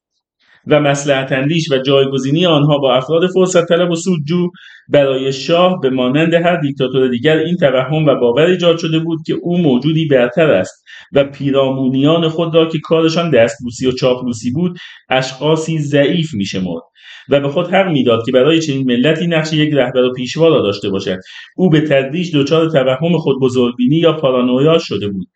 و 0.66 0.80
مسلحت 0.80 1.32
اندیش 1.32 1.72
و 1.72 1.78
جایگزینی 1.78 2.46
آنها 2.46 2.78
با 2.78 2.94
افراد 2.94 3.30
فرصت 3.34 3.68
طلب 3.68 3.90
و 3.90 3.94
سودجو 3.94 4.50
برای 4.88 5.32
شاه 5.32 5.80
به 5.82 5.90
مانند 5.90 6.34
هر 6.34 6.56
دیکتاتور 6.56 7.08
دیگر 7.08 7.36
این 7.36 7.56
توهم 7.56 8.06
و 8.06 8.14
باور 8.14 8.42
ایجاد 8.42 8.78
شده 8.78 8.98
بود 8.98 9.18
که 9.26 9.34
او 9.42 9.58
موجودی 9.58 10.06
برتر 10.06 10.50
است 10.50 10.84
و 11.12 11.24
پیرامونیان 11.24 12.28
خود 12.28 12.54
را 12.54 12.66
که 12.66 12.78
کارشان 12.82 13.30
دستبوسی 13.30 13.86
و 13.86 13.92
چاپلوسی 13.92 14.50
بود 14.50 14.78
اشخاصی 15.10 15.78
ضعیف 15.78 16.34
میشمرد 16.34 16.82
و 17.28 17.40
به 17.40 17.48
خود 17.48 17.66
حق 17.66 17.88
می‌داد 17.88 18.26
که 18.26 18.32
برای 18.32 18.60
چنین 18.60 18.86
ملتی 18.86 19.26
نقش 19.26 19.52
یک 19.52 19.74
رهبر 19.74 20.02
و 20.02 20.12
پیشوا 20.12 20.48
را 20.48 20.62
داشته 20.62 20.90
باشد. 20.90 21.18
او 21.56 21.70
به 21.70 21.80
تدریج 21.80 22.36
دچار 22.36 22.70
توهم 22.70 23.18
خود 23.18 23.40
بزرگبینی 23.40 23.96
یا 23.96 24.12
پارانویا 24.12 24.78
شده 24.78 25.08
بود. 25.08 25.26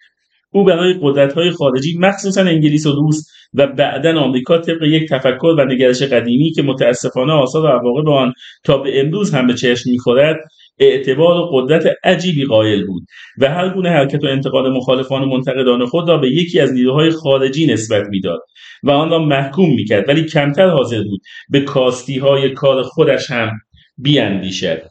او 0.52 0.64
برای 0.64 0.94
های 1.34 1.50
خارجی 1.50 1.98
مخصوصا 1.98 2.40
انگلیس 2.40 2.86
و 2.86 2.92
روس 2.92 3.24
و 3.54 3.66
بعدا 3.66 4.20
آمریکا 4.20 4.58
طبق 4.58 4.82
یک 4.82 5.08
تفکر 5.08 5.54
و 5.58 5.64
نگرش 5.64 6.02
قدیمی 6.02 6.52
که 6.52 6.62
متاسفانه 6.62 7.32
آثار 7.32 7.64
و 7.64 7.68
عواقب 7.68 8.08
آن 8.08 8.32
تا 8.64 8.78
به 8.78 9.00
امروز 9.00 9.34
هم 9.34 9.46
به 9.46 9.54
چشم 9.54 9.90
می‌خورد 9.90 10.36
اعتبار 10.78 11.36
و 11.36 11.50
قدرت 11.52 11.94
عجیبی 12.04 12.44
قائل 12.44 12.86
بود 12.86 13.02
و 13.38 13.48
هر 13.50 13.68
گونه 13.68 13.90
حرکت 13.90 14.24
و 14.24 14.26
انتقاد 14.26 14.66
مخالفان 14.66 15.22
و 15.22 15.26
منتقدان 15.26 15.86
خود 15.86 16.08
را 16.08 16.18
به 16.18 16.28
یکی 16.28 16.60
از 16.60 16.72
نیروهای 16.72 17.10
خارجی 17.10 17.66
نسبت 17.66 18.06
می‌داد 18.10 18.40
و 18.82 18.90
آن 18.90 19.10
را 19.10 19.18
محکوم 19.18 19.74
می‌کرد 19.74 20.08
ولی 20.08 20.24
کمتر 20.24 20.68
حاضر 20.68 21.02
بود 21.02 21.20
به 21.48 21.60
کاستی 21.60 22.18
های 22.18 22.50
کار 22.50 22.82
خودش 22.82 23.30
هم 23.30 23.50
بیاندیشد. 23.98 24.82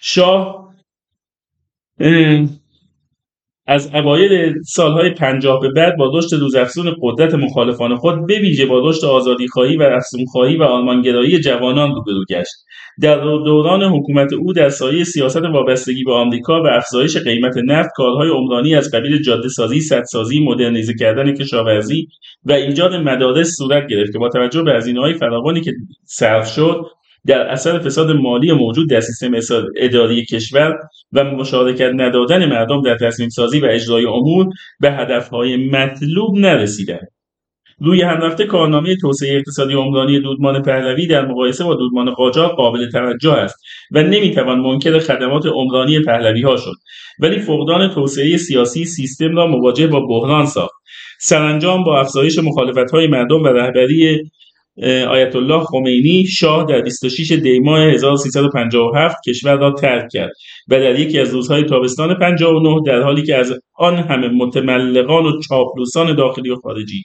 شاه 0.00 0.72
از 3.66 3.90
اوایل 3.94 4.52
سالهای 4.62 5.10
پنجاه 5.10 5.60
به 5.60 5.70
بعد 5.70 5.96
با 5.96 6.10
رشد 6.14 6.36
روزافزون 6.36 6.96
قدرت 7.02 7.34
مخالفان 7.34 7.96
خود 7.96 8.26
به 8.26 8.38
ویژه 8.38 8.66
با 8.66 8.88
رشد 8.88 9.04
آزادیخواهی 9.04 9.76
و 9.76 9.82
افزونخواهی 9.82 10.56
و 10.56 10.62
آلمانگرایی 10.62 11.40
جوانان 11.40 11.94
روبرو 11.94 12.24
گشت. 12.30 12.54
در 13.00 13.16
دوران 13.16 13.82
حکومت 13.82 14.32
او 14.32 14.52
در 14.52 14.68
سایه 14.68 15.04
سیاست 15.04 15.42
وابستگی 15.42 16.04
به 16.04 16.12
آمریکا 16.12 16.62
و 16.62 16.66
افزایش 16.66 17.16
قیمت 17.16 17.54
نفت 17.64 17.90
کارهای 17.96 18.28
عمرانی 18.28 18.74
از 18.74 18.90
قبیل 18.90 19.22
جاده 19.22 19.48
سازی 19.48 19.80
سدسازی 19.80 20.44
مدرنیزه 20.44 20.94
کردن 20.94 21.34
کشاورزی 21.34 22.06
و 22.44 22.52
ایجاد 22.52 22.94
مدارس 22.94 23.56
صورت 23.58 23.86
گرفت 23.86 24.12
که 24.12 24.18
با 24.18 24.28
توجه 24.28 24.62
به 24.62 24.72
هزینههای 24.74 25.14
فراوانی 25.14 25.60
که 25.60 25.72
صرف 26.04 26.48
شد 26.54 26.86
در 27.26 27.40
اثر 27.40 27.78
فساد 27.78 28.10
مالی 28.10 28.52
موجود 28.52 28.90
در 28.90 29.00
سیستم 29.00 29.30
اداری 29.76 30.24
کشور 30.24 30.78
و 31.12 31.24
مشارکت 31.24 31.90
ندادن 31.94 32.46
مردم 32.46 32.82
در 32.82 32.96
تصمیم 32.96 33.28
سازی 33.28 33.60
و 33.60 33.66
اجرای 33.70 34.06
امور 34.06 34.46
به 34.80 34.92
هدفهای 34.92 35.56
مطلوب 35.56 36.38
نرسیدند. 36.38 37.08
روی 37.78 38.02
هم 38.02 38.20
رفته 38.20 38.44
کارنامه 38.44 38.96
توسعه 38.96 39.36
اقتصادی 39.36 39.74
عمرانی 39.74 40.20
دودمان 40.20 40.62
پهلوی 40.62 41.06
در 41.06 41.26
مقایسه 41.26 41.64
با 41.64 41.74
دودمان 41.74 42.10
قاجار 42.10 42.48
قابل 42.48 42.90
توجه 42.90 43.32
است 43.32 43.64
و 43.92 44.02
نمی‌توان 44.02 44.60
منکر 44.60 44.98
خدمات 44.98 45.46
عمرانی 45.46 46.00
پهلوی 46.00 46.42
ها 46.42 46.56
شد 46.56 46.74
ولی 47.18 47.38
فقدان 47.38 47.88
توسعه 47.94 48.36
سیاسی 48.36 48.84
سیستم 48.84 49.36
را 49.36 49.46
مواجه 49.46 49.86
با 49.86 50.00
بحران 50.00 50.46
ساخت. 50.46 50.74
سرانجام 51.20 51.84
با 51.84 52.00
افزایش 52.00 52.38
مخالفت 52.38 52.90
های 52.90 53.06
مردم 53.06 53.42
و 53.42 53.46
رهبری 53.46 54.30
آیت 55.08 55.36
الله 55.36 55.64
خمینی 55.64 56.24
شاه 56.24 56.64
در 56.64 56.80
26 56.80 57.32
دی 57.32 57.60
ماه 57.60 57.80
1357 57.80 59.16
کشور 59.28 59.56
را 59.56 59.70
ترک 59.70 60.08
کرد 60.12 60.30
و 60.68 60.80
در 60.80 61.00
یکی 61.00 61.18
از 61.18 61.34
روزهای 61.34 61.62
تابستان 61.62 62.14
59 62.14 62.80
در 62.86 63.02
حالی 63.02 63.22
که 63.22 63.36
از 63.36 63.52
آن 63.74 63.96
همه 63.96 64.28
متملقان 64.28 65.26
و 65.26 65.40
چاپلوسان 65.48 66.16
داخلی 66.16 66.50
و 66.50 66.56
خارجی 66.56 67.02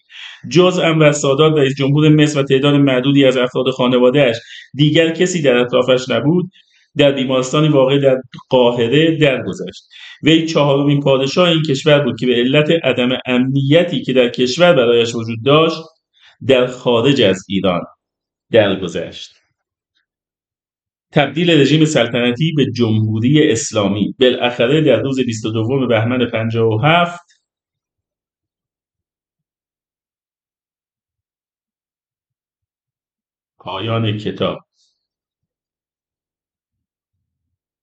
جز 0.52 0.80
انور 0.80 1.12
سادات 1.12 1.58
رئیس 1.58 1.74
جمهور 1.78 2.10
مصر 2.10 2.40
و 2.40 2.44
تعداد 2.44 2.76
معدودی 2.76 3.26
از 3.26 3.38
افراد 3.38 3.70
خانوادهاش 3.70 4.36
دیگر 4.74 5.12
کسی 5.12 5.42
در 5.42 5.58
اطرافش 5.58 6.10
نبود 6.10 6.46
در 6.98 7.12
بیمارستانی 7.12 7.68
واقع 7.68 8.00
در 8.00 8.18
قاهره 8.50 9.18
درگذشت. 9.18 9.84
وی 10.24 10.46
چهارمین 10.46 11.00
پادشاه 11.00 11.50
این 11.50 11.62
کشور 11.70 12.00
بود 12.00 12.20
که 12.20 12.26
به 12.26 12.34
علت 12.34 12.70
عدم 12.84 13.10
امنیتی 13.26 14.02
که 14.02 14.14
در 14.14 14.30
کشور 14.30 14.74
برایش 14.74 15.16
وجود 15.16 15.38
داشت 15.46 15.78
در 16.48 16.68
خارج 16.68 17.22
از 17.22 17.46
ایران 17.50 17.82
درگذشت. 18.52 19.36
تبدیل 21.12 21.62
رژیم 21.62 21.86
سلطنتی 21.86 22.54
به 22.56 22.66
جمهوری 22.72 23.52
اسلامی. 23.52 24.16
بالاخره 24.20 24.82
در 24.82 25.02
روز 25.02 25.20
22 25.20 25.88
بهمن 25.88 26.32
57 26.32 27.20
پایان 33.58 34.18
کتاب. 34.18 34.60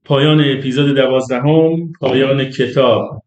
پایان 0.04 0.40
اپیزود 0.40 0.96
دوازدهم 0.96 1.92
پایان 2.00 2.44
کتاب. 2.44 3.23